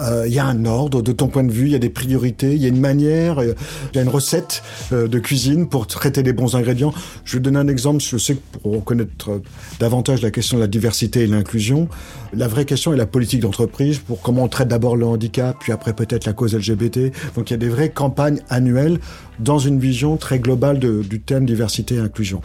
Euh, 0.00 0.24
il 0.26 0.34
y 0.34 0.38
a 0.38 0.46
un 0.46 0.64
ordre 0.64 1.02
de 1.02 1.12
ton 1.12 1.28
point 1.28 1.44
de 1.44 1.52
vue, 1.52 1.66
il 1.66 1.72
y 1.72 1.76
a 1.76 1.78
des 1.80 1.90
priorités, 1.90 2.54
il 2.54 2.62
y 2.62 2.64
a 2.64 2.68
une 2.68 2.80
manière, 2.80 3.42
il 3.42 3.54
y 3.94 3.98
a 3.98 4.02
une 4.02 4.08
recette 4.08 4.62
euh, 4.92 5.08
de 5.08 5.18
cuisine 5.18 5.68
pour 5.68 5.86
traiter 5.86 6.22
les 6.22 6.32
bons 6.32 6.56
ingrédients. 6.56 6.92
Je 7.24 7.36
vais 7.36 7.40
donner 7.40 7.58
un 7.58 7.68
exemple, 7.68 8.02
je 8.02 8.16
sais 8.16 8.34
que 8.34 8.58
pour 8.58 8.84
connaître 8.84 9.40
davantage 9.78 10.22
la 10.22 10.30
question 10.30 10.56
de 10.56 10.62
la 10.62 10.68
diversité 10.68 11.20
et 11.20 11.26
l'inclusion, 11.26 11.88
la 12.32 12.48
vraie 12.48 12.64
question 12.64 12.92
est 12.92 12.96
la 12.96 13.06
politique 13.06 13.40
d'entreprise 13.40 13.98
pour 13.98 14.20
comment 14.20 14.44
on 14.44 14.48
traite 14.48 14.68
d'abord 14.68 14.96
le 14.96 15.06
handicap, 15.06 15.56
puis 15.60 15.72
après 15.72 15.92
peut-être 15.92 16.26
la 16.26 16.32
cause 16.32 16.54
LGBT. 16.54 17.12
Donc 17.36 17.50
il 17.50 17.52
y 17.52 17.54
a 17.54 17.58
des 17.58 17.68
vraies 17.68 17.90
campagnes 17.90 18.40
annuelles 18.48 18.98
dans 19.38 19.58
une 19.58 19.78
vision 19.78 20.16
très 20.16 20.38
globale 20.38 20.78
du 20.78 21.20
thème 21.20 21.46
diversité 21.46 21.96
et 21.96 22.00
inclusion. 22.00 22.40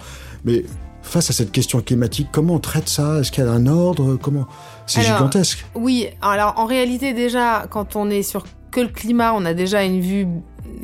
Mais 0.46 0.64
face 1.02 1.30
à 1.30 1.34
cette 1.34 1.52
question 1.52 1.82
climatique, 1.82 2.28
comment 2.32 2.56
on 2.56 2.60
traite 2.60 2.90
ça? 2.90 3.20
Est-ce 3.20 3.32
qu'il 3.32 3.44
y 3.44 3.48
a 3.48 3.52
un 3.52 3.68
ordre? 3.68 4.16
Comment? 4.16 4.48
C'est 4.86 5.02
gigantesque. 5.02 5.66
Oui, 5.76 6.08
alors 6.22 6.54
en 6.58 6.66
réalité 6.66 7.14
déjà, 7.14 7.66
quand 7.70 7.96
on 7.96 8.10
est 8.10 8.24
sur 8.24 8.46
que 8.72 8.82
le 8.82 8.88
climat, 8.88 9.34
on 9.34 9.46
a 9.46 9.54
déjà 9.54 9.84
une 9.84 10.00
vue 10.00 10.28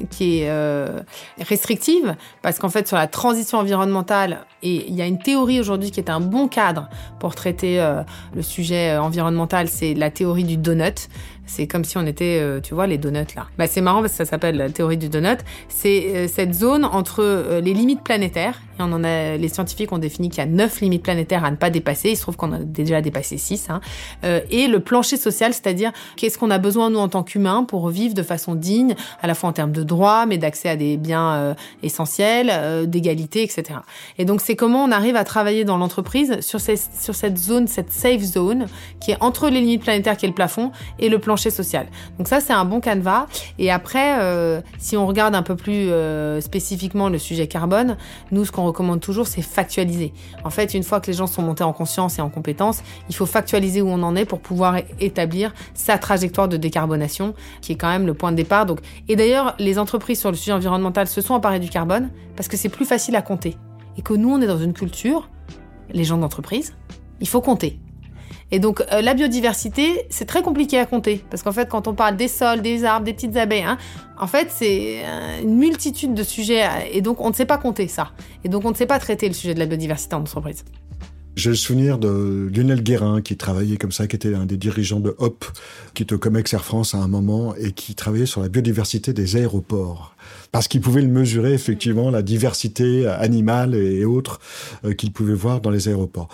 qui 0.10 0.40
est 0.40 0.50
euh, 0.50 1.02
restrictive, 1.40 2.16
parce 2.42 2.60
qu'en 2.60 2.70
fait 2.70 2.88
sur 2.88 2.98
la 2.98 3.08
transition 3.08 3.60
environnementale, 3.60 4.46
et 4.64 4.88
il 4.88 4.96
y 4.96 5.02
a 5.02 5.06
une 5.06 5.20
théorie 5.20 5.60
aujourd'hui 5.60 5.92
qui 5.92 6.00
est 6.00 6.10
un 6.10 6.20
bon 6.20 6.48
cadre 6.48 6.90
pour 7.20 7.36
traiter 7.36 7.80
euh, 7.80 8.02
le 8.34 8.42
sujet 8.42 8.92
euh, 8.92 9.02
environnemental, 9.02 9.68
c'est 9.68 9.94
la 9.94 10.10
théorie 10.10 10.44
du 10.44 10.58
donut. 10.58 11.08
C'est 11.46 11.68
comme 11.68 11.84
si 11.84 11.98
on 11.98 12.06
était, 12.06 12.40
euh, 12.42 12.60
tu 12.60 12.74
vois, 12.74 12.88
les 12.88 12.98
donuts 12.98 13.36
là. 13.36 13.48
Bah, 13.58 13.68
c'est 13.68 13.82
marrant 13.82 14.02
parce 14.02 14.14
que 14.14 14.18
ça 14.18 14.26
s'appelle 14.26 14.58
la 14.58 14.70
théorie 14.70 14.98
du 14.98 15.10
donut. 15.10 15.38
C'est 15.70 16.16
euh, 16.16 16.28
cette 16.28 16.54
zone 16.54 16.86
entre 16.86 17.22
euh, 17.22 17.62
les 17.62 17.74
limites 17.74 18.02
planétaires. 18.02 18.62
Et 18.80 18.82
on 18.82 18.92
en 18.92 19.04
a, 19.04 19.38
les 19.38 19.48
scientifiques 19.48 19.92
ont 19.92 20.00
défini 20.00 20.30
qu'il 20.30 20.40
y 20.40 20.42
a 20.42 20.50
neuf 20.50 20.82
limites 20.82 21.04
planétaires 21.04 21.46
à 21.46 21.52
ne 21.52 21.56
pas 21.56 21.70
dépasser. 21.70 22.10
Il 22.10 22.18
se 22.18 22.24
trouve 22.24 22.36
qu'on 22.36 22.52
a 22.52 22.60
déjà 22.60 23.02
dépassé 23.02 23.38
six. 23.38 23.70
Hein. 23.70 23.80
et 24.24 24.68
le 24.68 24.80
plancher 24.80 25.18
social, 25.18 25.54
c'est-à-dire 25.54 25.92
qu'est-ce 26.18 26.38
qu'on 26.38 26.52
a 26.52 26.58
besoin 26.58 26.90
nous 26.90 27.00
en 27.00 27.08
tant 27.08 27.24
qu'humains 27.24 27.64
pour 27.64 27.88
vivre 27.90 28.14
de 28.14 28.24
façon 28.24 28.54
digne, 28.54 28.96
à 29.22 29.28
la 29.28 29.34
fois 29.34 29.50
en 29.50 29.54
termes 29.54 29.72
de 29.72 29.84
droits, 29.84 30.26
mais 30.26 30.38
d'accès 30.38 30.68
à 30.68 30.76
des 30.76 30.98
biens 30.98 31.56
essentiels, 31.84 32.88
d'égalité, 32.90 33.44
etc. 33.44 33.80
Et 34.18 34.26
donc 34.26 34.42
c'est 34.42 34.58
comment 34.58 34.84
on 34.84 34.92
arrive 34.92 35.16
à 35.16 35.24
travailler 35.24 35.64
dans 35.64 35.78
l'entreprise 35.78 36.42
sur, 36.42 36.60
sur 36.60 37.16
cette 37.16 37.38
zone, 37.38 37.68
cette 37.68 37.94
safe 37.94 38.22
zone, 38.22 38.68
qui 39.00 39.12
est 39.12 39.18
entre 39.22 39.50
les 39.50 39.62
limites 39.62 39.84
planétaires, 39.84 40.18
qui 40.18 40.26
est 40.26 40.30
le 40.30 40.36
plafond, 40.36 40.72
et 41.00 41.08
le 41.08 41.18
plancher 41.18 41.35
social. 41.38 41.88
Donc 42.18 42.28
ça, 42.28 42.40
c'est 42.40 42.54
un 42.54 42.66
bon 42.66 42.80
canevas. 42.80 43.28
Et 43.60 43.72
après, 43.72 44.20
euh, 44.20 44.62
si 44.78 44.98
on 44.98 45.06
regarde 45.06 45.36
un 45.36 45.44
peu 45.44 45.56
plus 45.56 45.90
euh, 45.92 46.42
spécifiquement 46.42 47.10
le 47.10 47.18
sujet 47.18 47.48
carbone, 47.48 47.98
nous, 48.32 48.46
ce 48.46 48.52
qu'on 48.52 48.66
recommande 48.66 49.00
toujours, 49.00 49.28
c'est 49.28 49.42
factualiser. 49.42 50.14
En 50.44 50.50
fait, 50.50 50.74
une 50.74 50.84
fois 50.84 51.00
que 51.00 51.08
les 51.08 51.14
gens 51.14 51.28
sont 51.28 51.42
montés 51.42 51.64
en 51.64 51.74
conscience 51.74 52.20
et 52.20 52.22
en 52.22 52.30
compétence, 52.30 52.82
il 53.10 53.16
faut 53.16 53.26
factualiser 53.26 53.82
où 53.82 53.90
on 53.90 54.04
en 54.04 54.16
est 54.16 54.26
pour 54.26 54.40
pouvoir 54.40 54.78
établir 55.00 55.54
sa 55.74 55.98
trajectoire 55.98 56.48
de 56.48 56.58
décarbonation, 56.58 57.34
qui 57.62 57.74
est 57.74 57.76
quand 57.76 57.90
même 57.90 58.06
le 58.06 58.14
point 58.14 58.32
de 58.32 58.38
départ. 58.38 58.66
Donc, 58.66 58.80
et 59.08 59.16
d'ailleurs, 59.16 59.56
les 59.60 59.80
entreprises 59.80 60.20
sur 60.20 60.32
le 60.32 60.38
sujet 60.38 60.54
environnemental 60.54 61.08
se 61.08 61.22
sont 61.22 61.34
emparées 61.34 61.60
du 61.60 61.70
carbone 61.70 62.10
parce 62.36 62.48
que 62.48 62.58
c'est 62.58 62.70
plus 62.70 62.86
facile 62.86 63.16
à 63.16 63.22
compter. 63.22 63.58
Et 63.98 64.02
que 64.02 64.14
nous, 64.14 64.30
on 64.30 64.42
est 64.42 64.48
dans 64.48 64.58
une 64.58 64.74
culture, 64.74 65.30
les 65.92 66.04
gens 66.04 66.18
d'entreprise, 66.18 66.74
il 67.22 67.28
faut 67.28 67.42
compter. 67.42 67.80
Et 68.52 68.60
donc 68.60 68.82
euh, 68.92 69.02
la 69.02 69.14
biodiversité, 69.14 70.06
c'est 70.10 70.26
très 70.26 70.42
compliqué 70.42 70.78
à 70.78 70.86
compter 70.86 71.24
parce 71.30 71.44
qu'en 71.44 71.52
fait, 71.52 71.68
quand 71.68 71.88
on 71.88 71.94
parle 71.94 72.16
des 72.16 72.28
sols, 72.28 72.62
des 72.62 72.84
arbres, 72.84 73.06
des 73.06 73.14
petites 73.14 73.36
abeilles, 73.38 73.64
hein, 73.64 73.78
en 74.20 74.28
fait, 74.28 74.48
c'est 74.50 75.02
euh, 75.04 75.42
une 75.42 75.58
multitude 75.58 76.14
de 76.14 76.24
sujets 76.24 76.64
et 76.92 77.02
donc 77.02 77.22
on 77.22 77.30
ne 77.30 77.34
sait 77.34 77.46
pas 77.46 77.58
compter 77.58 77.88
ça. 77.88 78.12
Et 78.44 78.50
donc 78.50 78.64
on 78.66 78.70
ne 78.70 78.76
sait 78.76 78.86
pas 78.86 79.00
traiter 79.00 79.28
le 79.28 79.34
sujet 79.34 79.54
de 79.54 79.60
la 79.60 79.66
biodiversité 79.66 80.16
en 80.16 80.22
entreprise. 80.22 80.64
J'ai 81.36 81.50
le 81.50 81.58
souvenir 81.58 81.98
de 81.98 82.50
Lionel 82.56 82.82
Guérin 82.82 83.22
qui 83.22 83.36
travaillait 83.36 83.76
comme 83.76 83.92
ça, 83.92 84.08
qui 84.08 84.16
était 84.16 84.34
un 84.34 84.46
des 84.46 84.56
dirigeants 84.56 85.02
de 85.02 85.14
HOP, 85.20 85.44
qui 85.94 86.04
était 86.04 86.14
au 86.14 86.18
COMEX 86.18 86.54
Air 86.54 86.64
France 86.64 86.96
à 86.96 87.00
un 87.00 87.10
moment 87.10 87.54
et 87.56 87.74
qui 87.74 87.94
travaillait 87.94 88.26
sur 88.26 88.42
la 88.42 88.48
biodiversité 88.48 89.12
des 89.12 89.36
aéroports. 89.36 90.16
Parce 90.54 90.70
qu'il 90.70 90.80
pouvait 90.80 91.02
le 91.02 91.10
mesurer 91.10 91.54
effectivement, 91.54 92.10
la 92.10 92.22
diversité 92.22 93.06
animale 93.06 93.76
et 93.76 94.06
autres 94.06 94.40
euh, 94.86 94.94
qu'il 94.94 95.12
pouvait 95.12 95.34
voir 95.34 95.60
dans 95.60 95.72
les 95.72 95.90
aéroports. 95.90 96.30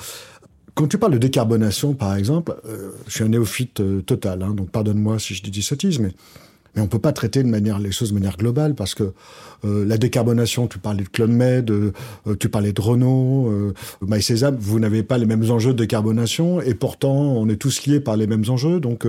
Quand 0.82 0.88
tu 0.88 0.98
parles 0.98 1.14
de 1.14 1.20
décarbonation, 1.20 1.94
par 1.94 2.16
exemple, 2.16 2.56
euh, 2.66 2.90
je 3.06 3.12
suis 3.12 3.24
un 3.24 3.28
néophyte 3.28 3.82
euh, 3.82 4.02
total, 4.02 4.42
hein, 4.42 4.56
donc 4.56 4.72
pardonne-moi 4.72 5.20
si 5.20 5.36
je 5.36 5.44
dis 5.44 5.52
des 5.52 5.62
sottises, 5.62 6.00
mais, 6.00 6.10
mais 6.74 6.82
on 6.82 6.88
peut 6.88 6.98
pas 6.98 7.12
traiter 7.12 7.44
les 7.44 7.92
choses 7.92 8.10
de 8.10 8.16
manière 8.16 8.36
globale 8.36 8.74
parce 8.74 8.96
que 8.96 9.14
euh, 9.64 9.86
la 9.86 10.00
décarbonation, 10.00 10.66
tu 10.66 10.80
parlais 10.80 11.04
de 11.04 11.10
Club 11.10 11.30
Med, 11.30 11.72
tu 12.40 12.50
parlais 12.50 12.74
de 12.74 12.82
Renault, 12.82 13.52
euh, 13.52 13.76
MySésame, 14.02 14.58
vous 14.60 14.80
n'avez 14.80 15.04
pas 15.04 15.20
les 15.20 15.28
mêmes 15.28 15.52
enjeux 15.52 15.74
de 15.74 15.78
décarbonation 15.78 16.62
et 16.62 16.74
pourtant 16.74 17.14
on 17.14 17.48
est 17.48 17.58
tous 17.58 17.86
liés 17.86 18.00
par 18.00 18.18
les 18.18 18.26
mêmes 18.26 18.46
enjeux. 18.50 18.80
Donc 18.80 19.06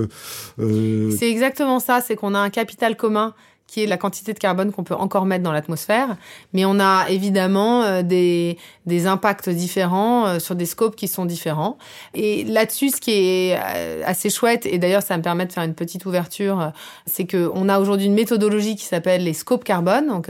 c'est 0.59 1.31
exactement 1.31 1.79
ça, 1.79 2.01
c'est 2.01 2.15
qu'on 2.15 2.35
a 2.35 2.39
un 2.39 2.51
capital 2.51 2.95
commun 2.95 3.33
qui 3.73 3.81
est 3.81 3.87
la 3.87 3.97
quantité 3.97 4.33
de 4.33 4.39
carbone 4.39 4.71
qu'on 4.71 4.83
peut 4.83 4.93
encore 4.93 5.25
mettre 5.25 5.43
dans 5.43 5.51
l'atmosphère. 5.51 6.15
Mais 6.53 6.63
on 6.63 6.79
a 6.79 7.07
évidemment 7.09 7.81
euh, 7.81 8.03
des, 8.03 8.59
des 8.85 9.07
impacts 9.07 9.49
différents 9.49 10.27
euh, 10.27 10.39
sur 10.39 10.53
des 10.53 10.67
scopes 10.67 10.95
qui 10.95 11.07
sont 11.07 11.25
différents. 11.25 11.79
Et 12.13 12.43
là-dessus, 12.43 12.89
ce 12.89 13.01
qui 13.01 13.11
est 13.11 13.57
euh, 13.57 14.03
assez 14.05 14.29
chouette, 14.29 14.67
et 14.67 14.77
d'ailleurs 14.77 15.01
ça 15.01 15.17
me 15.17 15.23
permet 15.23 15.47
de 15.47 15.51
faire 15.51 15.63
une 15.63 15.73
petite 15.73 16.05
ouverture, 16.05 16.71
c'est 17.07 17.25
qu'on 17.25 17.67
a 17.67 17.79
aujourd'hui 17.79 18.05
une 18.05 18.13
méthodologie 18.13 18.75
qui 18.75 18.85
s'appelle 18.85 19.23
les 19.23 19.33
scopes 19.33 19.63
carbone. 19.63 20.07
Donc 20.07 20.27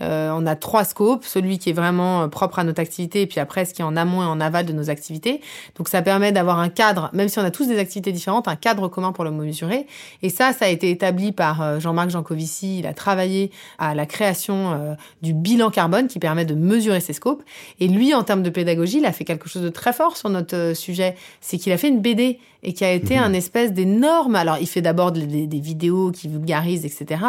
on 0.00 0.46
a 0.46 0.56
trois 0.56 0.84
scopes, 0.84 1.24
celui 1.24 1.58
qui 1.58 1.70
est 1.70 1.72
vraiment 1.72 2.28
propre 2.28 2.60
à 2.60 2.64
notre 2.64 2.80
activité, 2.80 3.22
et 3.22 3.26
puis 3.26 3.40
après 3.40 3.64
ce 3.64 3.74
qui 3.74 3.82
est 3.82 3.84
en 3.84 3.96
amont 3.96 4.22
et 4.22 4.26
en 4.26 4.40
aval 4.40 4.64
de 4.64 4.72
nos 4.72 4.90
activités. 4.90 5.40
Donc 5.76 5.88
ça 5.88 6.02
permet 6.02 6.32
d'avoir 6.32 6.58
un 6.58 6.68
cadre, 6.68 7.10
même 7.12 7.28
si 7.28 7.38
on 7.38 7.44
a 7.44 7.50
tous 7.50 7.66
des 7.66 7.78
activités 7.78 8.12
différentes, 8.12 8.48
un 8.48 8.56
cadre 8.56 8.88
commun 8.88 9.12
pour 9.12 9.24
le 9.24 9.30
mesurer. 9.30 9.86
Et 10.22 10.30
ça, 10.30 10.52
ça 10.52 10.66
a 10.66 10.68
été 10.68 10.90
établi 10.90 11.32
par 11.32 11.80
Jean-Marc 11.80 12.10
Jancovici 12.10 12.65
il 12.66 12.86
a 12.86 12.94
travaillé 12.94 13.50
à 13.78 13.94
la 13.94 14.06
création 14.06 14.72
euh, 14.72 14.94
du 15.22 15.32
bilan 15.32 15.70
carbone 15.70 16.08
qui 16.08 16.18
permet 16.18 16.44
de 16.44 16.54
mesurer 16.54 17.00
ses 17.00 17.12
scopes. 17.12 17.42
Et 17.80 17.88
lui, 17.88 18.14
en 18.14 18.22
termes 18.22 18.42
de 18.42 18.50
pédagogie, 18.50 18.98
il 18.98 19.06
a 19.06 19.12
fait 19.12 19.24
quelque 19.24 19.48
chose 19.48 19.62
de 19.62 19.68
très 19.68 19.92
fort 19.92 20.16
sur 20.16 20.28
notre 20.28 20.56
euh, 20.56 20.74
sujet. 20.74 21.16
C'est 21.40 21.58
qu'il 21.58 21.72
a 21.72 21.78
fait 21.78 21.88
une 21.88 22.00
BD 22.00 22.38
et 22.62 22.72
qui 22.72 22.84
a 22.84 22.92
été 22.92 23.16
mhm. 23.16 23.22
un 23.22 23.32
espèce 23.32 23.72
d'énorme. 23.72 24.34
Alors, 24.34 24.58
il 24.60 24.66
fait 24.66 24.82
d'abord 24.82 25.12
des, 25.12 25.46
des, 25.46 25.60
vidéos 25.60 26.10
qui 26.10 26.28
vulgarisent, 26.28 26.84
etc. 26.84 27.22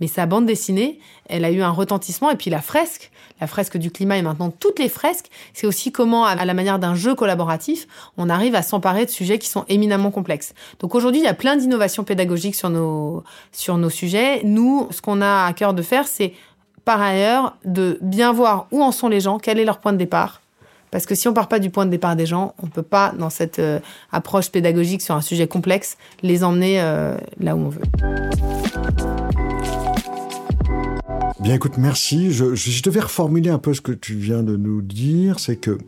Mais 0.00 0.06
sa 0.06 0.26
bande 0.26 0.46
dessinée, 0.46 1.00
elle 1.28 1.44
a 1.44 1.50
eu 1.50 1.62
un 1.62 1.70
retentissement. 1.70 2.30
Et 2.30 2.36
puis 2.36 2.50
la 2.50 2.60
fresque, 2.60 3.10
la 3.40 3.46
fresque 3.46 3.76
du 3.76 3.90
climat 3.90 4.16
et 4.18 4.22
maintenant 4.22 4.50
toutes 4.50 4.78
les 4.78 4.88
fresques, 4.88 5.30
c'est 5.52 5.66
aussi 5.66 5.90
comment, 5.90 6.24
à 6.24 6.44
la 6.44 6.54
manière 6.54 6.78
d'un 6.78 6.94
jeu 6.94 7.14
collaboratif, 7.14 7.86
on 8.16 8.28
arrive 8.28 8.54
à 8.54 8.62
s'emparer 8.62 9.04
de 9.04 9.10
sujets 9.10 9.38
qui 9.38 9.48
sont 9.48 9.64
éminemment 9.68 10.10
complexes. 10.10 10.54
Donc 10.78 10.94
aujourd'hui, 10.94 11.20
il 11.20 11.24
y 11.24 11.28
a 11.28 11.34
plein 11.34 11.56
d'innovations 11.56 12.04
pédagogiques 12.04 12.54
sur 12.54 12.70
nos 12.70 13.24
sur 13.52 13.76
nos 13.76 13.90
sujets. 13.90 14.42
Nous, 14.44 14.83
ce 14.90 15.00
qu'on 15.00 15.20
a 15.20 15.46
à 15.46 15.52
cœur 15.52 15.74
de 15.74 15.82
faire, 15.82 16.06
c'est 16.06 16.32
par 16.84 17.00
ailleurs 17.00 17.56
de 17.64 17.98
bien 18.02 18.32
voir 18.32 18.66
où 18.70 18.82
en 18.82 18.92
sont 18.92 19.08
les 19.08 19.20
gens, 19.20 19.38
quel 19.38 19.58
est 19.58 19.64
leur 19.64 19.78
point 19.78 19.92
de 19.92 19.98
départ. 19.98 20.42
Parce 20.90 21.06
que 21.06 21.16
si 21.16 21.26
on 21.26 21.32
part 21.32 21.48
pas 21.48 21.58
du 21.58 21.70
point 21.70 21.86
de 21.86 21.90
départ 21.90 22.14
des 22.14 22.26
gens, 22.26 22.54
on 22.62 22.68
peut 22.68 22.82
pas, 22.82 23.12
dans 23.18 23.30
cette 23.30 23.58
euh, 23.58 23.80
approche 24.12 24.50
pédagogique 24.50 25.02
sur 25.02 25.16
un 25.16 25.20
sujet 25.22 25.48
complexe, 25.48 25.96
les 26.22 26.44
emmener 26.44 26.80
euh, 26.80 27.16
là 27.40 27.56
où 27.56 27.60
on 27.60 27.68
veut. 27.68 27.82
Bien 31.40 31.54
écoute, 31.54 31.78
merci. 31.78 32.30
Je, 32.30 32.54
je, 32.54 32.82
devais 32.82 33.00
reformuler 33.00 33.50
un 33.50 33.58
peu 33.58 33.74
ce 33.74 33.80
que 33.80 33.92
tu 33.92 34.14
viens 34.14 34.42
de 34.44 34.56
nous 34.56 34.82
dire, 34.82 35.40
c'est 35.40 35.56
que 35.56 35.78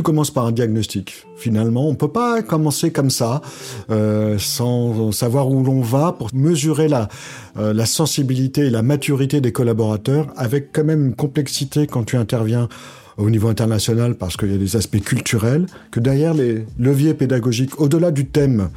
tout 0.00 0.04
commence 0.04 0.30
par 0.30 0.46
un 0.46 0.52
diagnostic. 0.52 1.26
Finalement, 1.36 1.86
on 1.86 1.94
peut 1.94 2.08
pas 2.08 2.40
commencer 2.40 2.90
comme 2.90 3.10
ça, 3.10 3.42
euh, 3.90 4.38
sans 4.38 5.12
savoir 5.12 5.50
où 5.50 5.62
l'on 5.62 5.82
va, 5.82 6.12
pour 6.12 6.30
mesurer 6.32 6.88
la, 6.88 7.10
euh, 7.58 7.74
la 7.74 7.84
sensibilité 7.84 8.62
et 8.62 8.70
la 8.70 8.80
maturité 8.80 9.42
des 9.42 9.52
collaborateurs, 9.52 10.28
avec 10.38 10.72
quand 10.72 10.84
même 10.84 11.08
une 11.08 11.14
complexité 11.14 11.86
quand 11.86 12.04
tu 12.04 12.16
interviens 12.16 12.70
au 13.18 13.28
niveau 13.28 13.48
international 13.48 14.14
parce 14.14 14.38
qu'il 14.38 14.50
y 14.50 14.54
a 14.54 14.58
des 14.58 14.74
aspects 14.74 15.02
culturels, 15.02 15.66
que 15.90 16.00
derrière 16.00 16.32
les 16.32 16.64
leviers 16.78 17.12
pédagogiques, 17.12 17.78
au-delà 17.78 18.10
du 18.10 18.24
thème, 18.24 18.70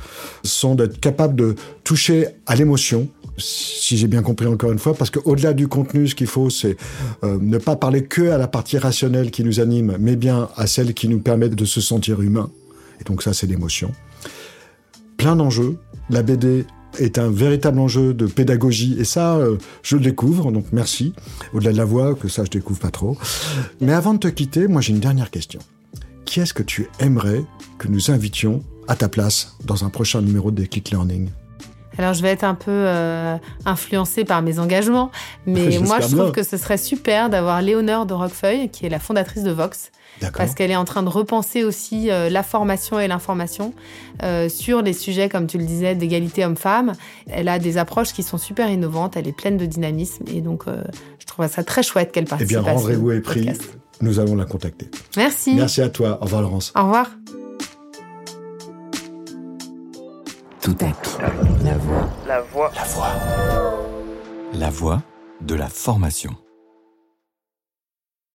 sont 0.44 0.76
d'être 0.76 1.00
capables 1.00 1.36
de 1.36 1.56
toucher 1.86 2.28
à 2.48 2.58
l'émotion, 2.58 3.08
si 3.38 3.98
j'ai 3.98 4.08
bien 4.08 4.22
compris 4.22 4.48
encore 4.48 4.72
une 4.72 4.80
fois, 4.80 4.94
parce 4.94 5.10
qu'au-delà 5.10 5.54
du 5.54 5.68
contenu, 5.68 6.08
ce 6.08 6.16
qu'il 6.16 6.28
faut, 6.28 6.50
c'est 6.50 6.78
euh, 7.24 7.38
ne 7.42 7.58
pas 7.58 7.76
parler 7.76 8.04
que 8.04 8.30
à 8.30 8.38
la 8.38 8.48
partie 8.48 8.78
rationnelle 8.78 9.32
qui 9.32 9.44
nous 9.44 9.60
anime, 9.60 9.98
mais 10.00 10.16
bien 10.16 10.50
à 10.56 10.68
celle 10.68 10.94
qui 10.94 11.08
nous 11.08 11.20
permet 11.20 11.50
de 11.50 11.66
se 11.66 11.82
sentir 11.82 12.22
humain. 12.22 12.50
Et 13.02 13.04
donc 13.04 13.24
ça, 13.24 13.34
c'est 13.34 13.48
l'émotion. 13.48 13.92
Plein 15.18 15.36
d'enjeux. 15.36 15.78
La 16.10 16.22
BD 16.22 16.66
est 17.00 17.18
un 17.18 17.30
véritable 17.30 17.80
enjeu 17.80 18.14
de 18.14 18.28
pédagogie 18.28 18.96
et 19.00 19.04
ça, 19.04 19.36
euh, 19.38 19.58
je 19.82 19.96
le 19.96 20.04
découvre, 20.04 20.52
donc 20.52 20.66
merci. 20.72 21.14
Au-delà 21.54 21.72
de 21.72 21.78
la 21.78 21.86
voix, 21.86 22.14
que 22.16 22.28
ça, 22.28 22.44
je 22.44 22.50
découvre 22.50 22.80
pas 22.80 22.92
trop. 22.92 23.18
Mais 23.82 23.94
avant 23.94 24.14
de 24.14 24.20
te 24.20 24.28
quitter, 24.28 24.68
moi, 24.68 24.82
j'ai 24.82 24.94
une 24.94 25.00
dernière 25.00 25.32
question. 25.32 25.60
Qui 26.26 26.40
est-ce 26.40 26.54
que 26.54 26.64
tu 26.64 26.88
aimerais 27.00 27.44
que 27.78 27.88
nous 27.88 28.12
invitions 28.12 28.64
à 28.88 28.96
ta 28.96 29.10
place 29.10 29.56
dans 29.66 29.86
un 29.86 29.90
prochain 29.90 30.22
numéro 30.22 30.52
de 30.52 30.64
Click 30.66 30.92
Learning? 30.92 31.30
Alors, 31.98 32.14
je 32.14 32.22
vais 32.22 32.30
être 32.30 32.44
un 32.44 32.56
peu 32.56 32.72
euh, 32.72 33.38
influencée 33.66 34.24
par 34.24 34.42
mes 34.42 34.60
engagements, 34.60 35.12
mais 35.46 35.78
moi, 35.80 36.00
je 36.00 36.16
trouve 36.16 36.32
que 36.32 36.44
ce 36.44 36.58
serait 36.58 36.78
super 36.78 37.30
d'avoir 37.30 37.62
Léonore 37.62 38.06
de 38.06 38.14
Roquefeuille, 38.14 38.70
qui 38.70 38.86
est 38.86 38.90
la 38.90 39.00
fondatrice 39.00 39.44
de 39.44 39.52
Vox, 39.52 39.92
parce 40.34 40.56
qu'elle 40.56 40.72
est 40.72 40.76
en 40.76 40.86
train 40.86 41.04
de 41.04 41.10
repenser 41.10 41.64
aussi 41.64 42.10
euh, 42.10 42.30
la 42.30 42.44
formation 42.44 43.00
et 43.00 43.08
l'information 43.08 43.74
euh, 44.24 44.50
sur 44.50 44.82
les 44.82 44.94
sujets, 44.94 45.30
comme 45.30 45.48
tu 45.48 45.58
le 45.58 45.66
disais, 45.66 45.96
d'égalité 45.96 46.46
homme-femme. 46.46 46.94
Elle 47.30 47.48
a 47.48 47.60
des 47.60 47.78
approches 47.78 48.14
qui 48.14 48.24
sont 48.24 48.38
super 48.38 48.70
innovantes, 48.70 49.18
elle 49.18 49.28
est 49.28 49.36
pleine 49.36 49.58
de 49.58 49.66
dynamisme, 49.66 50.26
et 50.34 50.42
donc 50.42 50.66
je 51.20 51.26
trouve 51.26 51.48
ça 51.48 51.64
très 51.64 51.84
chouette 51.84 52.12
qu'elle 52.12 52.26
participe. 52.26 52.58
Eh 52.60 52.64
bien, 52.64 52.74
rendez-vous 52.74 53.12
est 53.12 53.22
pris. 53.22 53.50
Nous 54.02 54.20
allons 54.20 54.36
la 54.36 54.46
contacter. 54.46 54.90
Merci. 55.16 55.54
Merci 55.56 55.82
à 55.82 55.90
toi. 55.90 56.18
Au 56.22 56.26
revoir, 56.26 56.42
Laurence. 56.42 56.74
Au 56.76 56.84
revoir. 56.84 57.10
Tout 60.64 60.78
à 60.80 61.66
La 61.66 61.78
voix. 61.78 62.10
La 62.26 62.40
voix. 62.40 62.72
La 62.74 62.84
voix. 62.86 63.12
La 64.54 64.70
voix 64.70 65.02
de 65.42 65.56
la 65.56 65.68
formation. 65.68 66.38